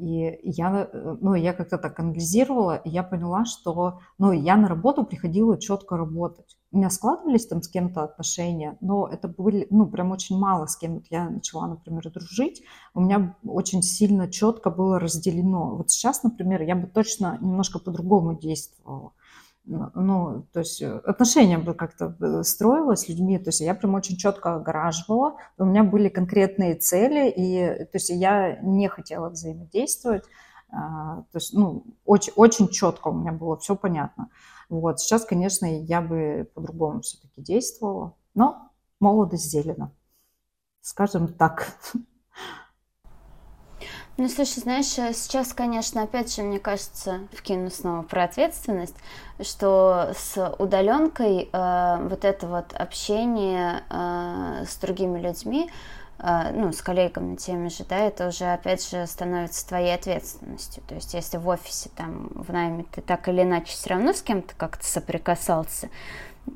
И 0.01 0.41
я, 0.43 0.89
э, 0.93 1.17
ну, 1.21 1.35
я 1.35 1.53
как-то 1.53 1.79
так 1.79 1.99
анализировала, 2.01 2.77
и 2.77 2.89
я 2.91 3.03
поняла, 3.03 3.45
что, 3.45 4.01
ну, 4.19 4.33
я 4.33 4.57
на 4.57 4.69
работу 4.69 5.05
приходила 5.05 5.59
четко 5.59 5.97
работать 5.97 6.57
у 6.73 6.77
меня 6.77 6.91
складывались 6.91 7.47
там 7.47 7.63
с 7.63 7.69
кем-то 7.69 8.05
отношения, 8.05 8.79
но 8.81 9.09
это 9.09 9.27
были, 9.27 9.67
ну, 9.71 9.87
прям 9.87 10.13
очень 10.13 10.39
мало 10.39 10.67
с 10.67 10.77
кем 10.77 11.03
я 11.11 11.29
начала, 11.29 11.67
например, 11.67 12.09
дружить. 12.11 12.63
У 12.95 13.01
меня 13.01 13.37
очень 13.45 13.83
сильно 13.83 14.31
четко 14.31 14.71
было 14.71 15.01
разделено. 15.01 15.75
Вот 15.75 15.91
сейчас, 15.91 16.23
например, 16.23 16.63
я 16.63 16.77
бы 16.77 16.87
точно 16.87 17.39
немножко 17.41 17.81
по-другому 17.81 18.39
действовала. 18.39 19.13
Ну, 19.64 20.46
то 20.53 20.61
есть 20.61 20.83
отношения 20.83 21.59
бы 21.59 21.75
как-то 21.75 22.16
э, 22.20 22.42
строилось 22.42 23.01
с 23.01 23.09
людьми, 23.09 23.38
то 23.38 23.51
есть 23.51 23.61
я 23.61 23.75
прям 23.75 23.94
очень 23.94 24.16
четко 24.16 24.57
огораживала, 24.57 25.37
у 25.59 25.64
меня 25.64 25.85
были 25.85 26.09
конкретные 26.09 26.75
цели, 26.75 27.31
и 27.31 27.85
то 27.85 27.90
есть 27.94 28.09
я 28.11 28.57
не 28.62 28.88
хотела 28.88 29.29
взаимодействовать, 29.29 30.25
а, 30.73 31.23
то 31.33 31.37
есть, 31.37 31.53
ну, 31.53 31.85
очень, 32.05 32.33
очень 32.37 32.68
четко 32.68 33.09
у 33.09 33.12
меня 33.12 33.33
было 33.33 33.57
все 33.57 33.75
понятно. 33.77 34.31
Вот. 34.68 35.01
Сейчас, 35.01 35.25
конечно, 35.25 35.66
я 35.66 36.01
бы 36.01 36.49
по-другому 36.55 37.01
все-таки 37.01 37.42
действовала, 37.42 38.14
но 38.35 38.70
молодость 39.01 39.51
зелена, 39.51 39.92
скажем 40.81 41.33
так. 41.33 41.77
Ну, 44.20 44.28
слушай, 44.28 44.59
знаешь, 44.59 44.98
э, 44.98 45.14
сейчас, 45.14 45.54
конечно, 45.54 46.02
опять 46.02 46.35
же, 46.37 46.42
мне 46.42 46.59
кажется, 46.59 47.20
вкину 47.33 47.70
снова 47.70 48.02
про 48.02 48.24
ответственность, 48.24 48.94
что 49.40 50.12
с 50.14 50.56
удаленкой 50.59 51.48
э, 51.50 51.98
вот 52.06 52.26
это 52.26 52.46
вот 52.46 52.74
общение 52.74 53.83
э, 53.88 54.66
с 54.68 54.76
другими 54.76 55.18
людьми, 55.18 55.70
э, 56.18 56.52
ну, 56.52 56.70
с 56.70 56.83
коллегами 56.83 57.37
теми 57.37 57.70
же, 57.70 57.83
да, 57.88 57.96
это 57.96 58.28
уже, 58.28 58.44
опять 58.52 58.87
же, 58.87 59.06
становится 59.06 59.66
твоей 59.66 59.94
ответственностью. 59.94 60.83
То 60.87 60.96
есть, 60.96 61.14
если 61.14 61.38
в 61.38 61.48
офисе, 61.48 61.88
там, 61.96 62.28
в 62.35 62.52
найме 62.52 62.85
ты 62.92 63.00
так 63.00 63.26
или 63.26 63.40
иначе 63.40 63.72
все 63.72 63.88
равно 63.88 64.12
с 64.12 64.20
кем-то 64.20 64.54
как-то 64.54 64.85
соприкасался, 64.85 65.88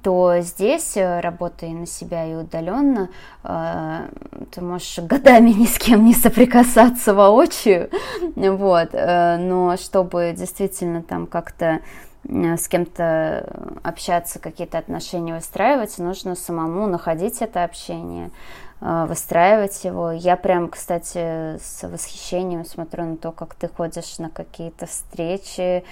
то 0.03 0.39
здесь, 0.41 0.97
э, 0.97 1.21
работая 1.21 1.71
на 1.71 1.87
себя 1.87 2.27
и 2.27 2.35
удаленно, 2.35 3.09
э, 3.43 4.09
ты 4.53 4.61
можешь 4.61 4.99
годами 4.99 5.51
ни 5.51 5.67
с 5.67 5.79
кем 5.79 6.05
не 6.05 6.15
соприкасаться 6.15 7.15
воочию, 7.15 7.91
вот, 8.37 8.91
э, 8.93 9.37
но 9.39 9.77
чтобы 9.77 10.35
действительно 10.37 11.03
там 11.03 11.27
как-то 11.27 11.81
с 12.27 12.69
кем-то 12.69 13.79
общаться, 13.83 14.39
какие-то 14.39 14.79
отношения 14.79 15.35
выстраивать, 15.35 15.99
нужно 15.99 16.35
самому 16.37 16.87
находить 16.87 17.43
это 17.43 17.65
общение, 17.65 18.31
выстраивать 18.81 19.85
его. 19.85 20.11
Я 20.11 20.37
прям, 20.39 20.71
кстати, 20.71 21.59
с 21.59 21.83
восхищением 21.83 22.65
смотрю 22.65 23.05
на 23.05 23.17
то, 23.19 23.31
как 23.31 23.55
ты 23.55 23.69
ходишь 23.69 24.17
на 24.17 24.31
какие-то 24.31 24.87
встречи, 24.87 25.85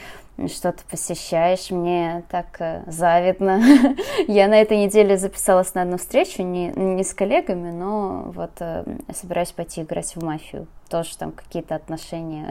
что-то 0.48 0.82
посещаешь, 0.90 1.70
мне 1.70 2.24
так 2.30 2.60
э, 2.60 2.82
завидно. 2.86 3.62
Я 4.28 4.48
на 4.48 4.60
этой 4.60 4.78
неделе 4.78 5.16
записалась 5.16 5.74
на 5.74 5.82
одну 5.82 5.98
встречу, 5.98 6.42
не, 6.42 6.68
не 6.68 7.04
с 7.04 7.12
коллегами, 7.14 7.70
но 7.70 8.32
вот 8.34 8.52
э, 8.60 8.84
собираюсь 9.12 9.52
пойти 9.52 9.82
играть 9.82 10.16
в 10.16 10.22
мафию. 10.24 10.66
Тоже 10.88 11.16
там 11.16 11.32
какие-то 11.32 11.74
отношения 11.74 12.48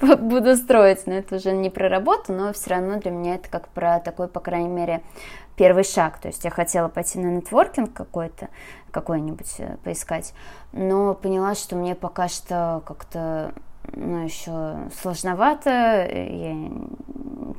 буду 0.18 0.56
строить, 0.56 1.06
но 1.06 1.14
это 1.14 1.36
уже 1.36 1.52
не 1.52 1.70
про 1.70 1.88
работу, 1.88 2.32
но 2.32 2.52
все 2.52 2.70
равно 2.70 2.98
для 2.98 3.10
меня 3.10 3.34
это 3.34 3.48
как 3.48 3.68
про 3.68 4.00
такой, 4.00 4.28
по 4.28 4.40
крайней 4.40 4.68
мере, 4.68 5.02
первый 5.56 5.84
шаг. 5.84 6.18
То 6.18 6.28
есть 6.28 6.44
я 6.44 6.50
хотела 6.50 6.88
пойти 6.88 7.18
на 7.18 7.28
нетворкинг 7.28 7.92
какой-то, 7.92 8.48
какой-нибудь 8.90 9.54
э, 9.58 9.76
поискать, 9.84 10.34
но 10.72 11.14
поняла, 11.14 11.54
что 11.54 11.76
мне 11.76 11.94
пока 11.94 12.28
что 12.28 12.82
как-то 12.86 13.52
ну, 13.94 14.24
еще 14.24 14.88
сложновато, 15.00 15.70
я 15.70 16.54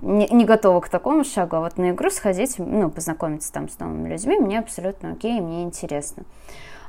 не, 0.01 0.27
не 0.27 0.45
готова 0.45 0.81
к 0.81 0.89
такому 0.89 1.23
шагу, 1.23 1.57
а 1.57 1.59
вот 1.61 1.77
на 1.77 1.91
игру 1.91 2.09
сходить, 2.09 2.55
ну, 2.57 2.89
познакомиться 2.89 3.51
там 3.51 3.69
с 3.69 3.79
новыми 3.79 4.09
людьми, 4.09 4.37
мне 4.39 4.59
абсолютно 4.59 5.13
окей, 5.13 5.39
мне 5.39 5.63
интересно. 5.63 6.23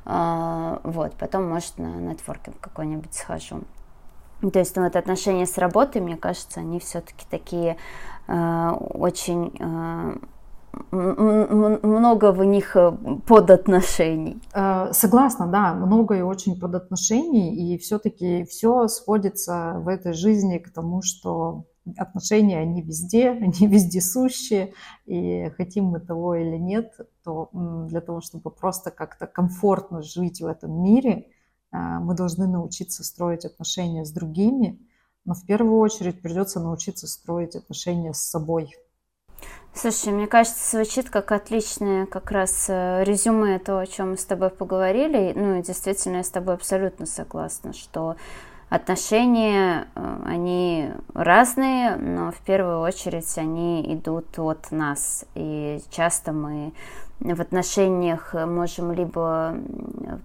А, 0.04 0.80
вот, 0.82 1.14
потом, 1.14 1.48
может, 1.48 1.78
на 1.78 1.96
нетворкинг 1.96 2.58
какой-нибудь 2.60 3.14
схожу. 3.14 3.60
То 4.52 4.58
есть, 4.58 4.74
ну, 4.74 4.82
вот 4.82 4.96
отношения 4.96 5.46
с 5.46 5.56
работой, 5.58 6.00
мне 6.00 6.16
кажется, 6.16 6.60
они 6.60 6.80
все-таки 6.80 7.24
такие 7.30 7.76
э, 8.26 8.70
очень 8.90 9.54
э, 9.58 10.16
много 10.90 12.32
в 12.32 12.44
них 12.44 12.76
э, 12.76 12.92
подотношений. 13.26 14.40
Э, 14.54 14.92
согласна, 14.92 15.46
да, 15.46 15.74
много 15.74 16.16
и 16.16 16.22
очень 16.22 16.58
подотношений, 16.58 17.54
и 17.54 17.78
все-таки 17.78 18.44
все 18.44 18.88
сводится 18.88 19.74
в 19.78 19.88
этой 19.88 20.12
жизни 20.12 20.58
к 20.58 20.72
тому, 20.72 21.02
что 21.02 21.64
отношения, 21.96 22.58
они 22.58 22.82
везде, 22.82 23.30
они 23.42 23.66
вездесущие, 23.66 24.72
и 25.06 25.50
хотим 25.56 25.86
мы 25.86 26.00
того 26.00 26.34
или 26.36 26.56
нет, 26.56 26.94
то 27.24 27.50
для 27.88 28.00
того, 28.00 28.20
чтобы 28.20 28.50
просто 28.50 28.90
как-то 28.90 29.26
комфортно 29.26 30.02
жить 30.02 30.40
в 30.40 30.46
этом 30.46 30.82
мире, 30.82 31.26
э, 31.70 31.76
мы 31.76 32.14
должны 32.14 32.46
научиться 32.46 33.04
строить 33.04 33.44
отношения 33.44 34.04
с 34.04 34.10
другими, 34.10 34.80
но 35.24 35.34
в 35.34 35.44
первую 35.44 35.78
очередь 35.78 36.20
придется 36.20 36.60
научиться 36.60 37.06
строить 37.06 37.56
отношения 37.56 38.12
с 38.12 38.20
собой, 38.20 38.74
Слушай, 39.74 40.12
мне 40.12 40.26
кажется, 40.26 40.76
звучит 40.76 41.08
как 41.08 41.32
отличное 41.32 42.04
как 42.04 42.30
раз 42.30 42.66
э, 42.68 43.04
резюме 43.04 43.58
то, 43.58 43.78
о 43.78 43.86
чем 43.86 44.10
мы 44.10 44.16
с 44.18 44.24
тобой 44.26 44.50
поговорили. 44.50 45.32
Ну 45.34 45.58
и 45.58 45.62
действительно, 45.62 46.18
я 46.18 46.24
с 46.24 46.28
тобой 46.28 46.54
абсолютно 46.54 47.06
согласна, 47.06 47.72
что 47.72 48.16
отношения, 48.68 49.88
э, 49.94 50.16
они 50.26 50.90
разные, 51.14 51.96
но 51.96 52.32
в 52.32 52.38
первую 52.40 52.80
очередь 52.80 53.32
они 53.38 53.82
идут 53.94 54.38
от 54.38 54.70
нас. 54.72 55.24
И 55.34 55.80
часто 55.90 56.32
мы 56.32 56.74
в 57.20 57.40
отношениях 57.40 58.34
можем 58.34 58.92
либо, 58.92 59.56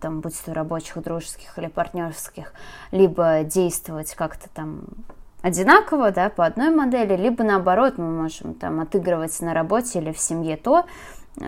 там, 0.01 0.19
будь 0.19 0.35
то 0.43 0.53
рабочих, 0.53 1.01
дружеских 1.01 1.57
или 1.57 1.67
партнерских, 1.67 2.51
либо 2.91 3.43
действовать 3.43 4.13
как-то 4.13 4.49
там 4.49 4.81
одинаково, 5.47 6.11
да, 6.11 6.29
по 6.29 6.45
одной 6.45 6.69
модели, 6.69 7.15
либо 7.15 7.43
наоборот 7.43 7.97
мы 7.97 8.09
можем 8.09 8.53
там 8.53 8.79
отыгрывать 8.79 9.39
на 9.41 9.53
работе 9.53 9.99
или 9.99 10.11
в 10.11 10.19
семье 10.19 10.57
то, 10.57 10.85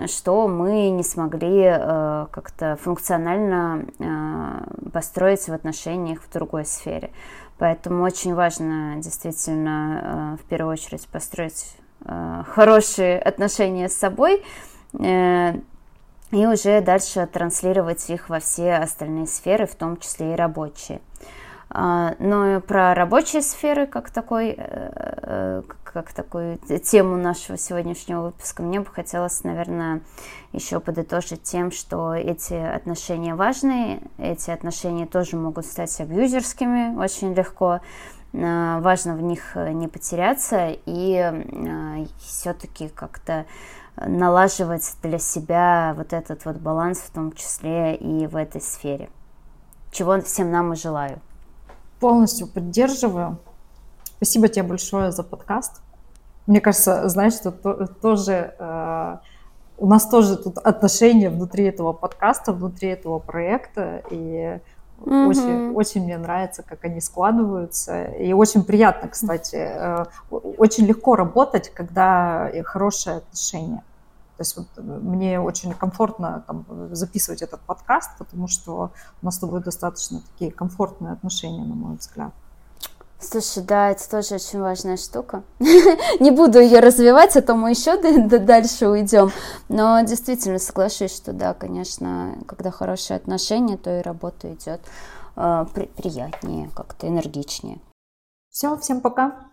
что 0.06 0.46
мы 0.48 0.90
не 0.90 1.02
смогли 1.02 1.64
э, 1.64 2.26
как-то 2.30 2.78
функционально 2.80 3.86
э, 3.98 4.90
построить 4.92 5.48
в 5.48 5.52
отношениях 5.52 6.22
в 6.22 6.32
другой 6.32 6.64
сфере. 6.64 7.10
Поэтому 7.58 8.04
очень 8.04 8.34
важно 8.34 8.96
действительно 8.96 10.36
э, 10.38 10.42
в 10.42 10.48
первую 10.48 10.72
очередь 10.74 11.06
построить 11.08 11.76
э, 12.04 12.42
хорошие 12.46 13.18
отношения 13.18 13.88
с 13.88 13.94
собой 13.94 14.42
э, 14.98 15.54
и 16.30 16.46
уже 16.46 16.80
дальше 16.80 17.26
транслировать 17.26 18.08
их 18.08 18.28
во 18.28 18.38
все 18.38 18.74
остальные 18.74 19.26
сферы, 19.26 19.66
в 19.66 19.74
том 19.74 19.96
числе 19.96 20.32
и 20.32 20.36
рабочие. 20.36 21.00
А, 21.00 21.30
но 21.72 22.56
и 22.56 22.60
про 22.60 22.94
рабочие 22.94 23.42
сферы, 23.42 23.86
как 23.86 24.10
такой, 24.10 24.56
э, 24.56 24.56
э, 24.58 25.62
как 25.84 26.12
такую 26.12 26.58
тему 26.58 27.16
нашего 27.16 27.56
сегодняшнего 27.56 28.22
выпуска, 28.22 28.62
мне 28.62 28.80
бы 28.80 28.86
хотелось, 28.86 29.44
наверное, 29.44 30.00
еще 30.52 30.80
подытожить 30.80 31.44
тем, 31.44 31.70
что 31.70 32.14
эти 32.14 32.54
отношения 32.54 33.36
важные, 33.36 34.02
эти 34.18 34.50
отношения 34.50 35.06
тоже 35.06 35.36
могут 35.36 35.64
стать 35.64 36.00
абьюзерскими 36.00 36.96
очень 36.96 37.34
легко, 37.34 37.80
а, 38.34 38.80
важно 38.80 39.14
в 39.14 39.22
них 39.22 39.54
не 39.54 39.86
потеряться 39.86 40.76
и 40.86 41.16
а, 41.18 42.04
все-таки 42.18 42.88
как-то 42.88 43.46
налаживать 43.94 44.96
для 45.02 45.18
себя 45.18 45.94
вот 45.96 46.12
этот 46.12 46.44
вот 46.46 46.56
баланс, 46.56 46.98
в 46.98 47.10
том 47.12 47.32
числе 47.32 47.94
и 47.94 48.26
в 48.26 48.34
этой 48.34 48.60
сфере. 48.60 49.08
Чего 49.92 50.20
всем 50.20 50.50
нам 50.50 50.72
и 50.72 50.76
желаю. 50.76 51.20
Полностью 52.00 52.46
поддерживаю. 52.46 53.38
Спасибо 54.16 54.48
тебе 54.48 54.64
большое 54.64 55.12
за 55.12 55.22
подкаст. 55.22 55.82
Мне 56.46 56.60
кажется, 56.60 57.08
знаешь, 57.08 57.34
что 57.34 57.52
тоже 57.52 58.54
э, 58.58 59.16
у 59.78 59.86
нас 59.86 60.08
тоже 60.08 60.36
тут 60.36 60.58
отношения 60.58 61.30
внутри 61.30 61.64
этого 61.64 61.92
подкаста, 61.92 62.52
внутри 62.52 62.88
этого 62.88 63.18
проекта, 63.18 64.02
и 64.10 64.58
mm-hmm. 65.00 65.26
очень, 65.26 65.74
очень 65.74 66.04
мне 66.04 66.18
нравится, 66.18 66.62
как 66.62 66.84
они 66.84 67.00
складываются, 67.00 68.04
и 68.04 68.32
очень 68.32 68.64
приятно, 68.64 69.08
кстати, 69.08 69.56
э, 69.56 70.04
очень 70.30 70.86
легко 70.86 71.16
работать, 71.16 71.70
когда 71.70 72.50
хорошие 72.64 73.18
отношения. 73.18 73.82
То 74.40 74.42
есть 74.42 74.56
вот 74.56 74.68
э, 74.78 74.80
мне 74.80 75.38
очень 75.38 75.74
комфортно 75.74 76.42
там, 76.46 76.64
записывать 76.92 77.42
этот 77.42 77.60
подкаст, 77.60 78.12
потому 78.18 78.48
что 78.48 78.90
у 79.20 79.24
нас 79.26 79.34
с 79.36 79.38
тобой 79.38 79.62
достаточно 79.62 80.22
такие 80.32 80.50
комфортные 80.50 81.12
отношения, 81.12 81.62
на 81.62 81.74
мой 81.74 81.96
взгляд. 81.96 82.32
Слушай, 83.18 83.62
да, 83.62 83.90
это 83.90 84.08
тоже 84.08 84.36
очень 84.36 84.62
важная 84.62 84.96
штука. 84.96 85.42
Не 86.20 86.30
буду 86.30 86.58
ее 86.58 86.80
развивать, 86.80 87.36
а 87.36 87.42
то 87.42 87.54
мы 87.54 87.68
еще 87.68 88.00
дальше 88.38 88.88
уйдем. 88.88 89.30
Но 89.68 90.00
действительно 90.00 90.58
соглашусь, 90.58 91.14
что 91.14 91.34
да, 91.34 91.52
конечно, 91.52 92.38
когда 92.46 92.70
хорошие 92.70 93.18
отношения, 93.18 93.76
то 93.76 93.98
и 93.98 94.00
работа 94.00 94.54
идет 94.54 94.80
э, 95.36 95.66
приятнее, 95.98 96.70
как-то 96.74 97.06
энергичнее. 97.06 97.78
Все, 98.48 98.74
всем 98.78 99.02
пока. 99.02 99.48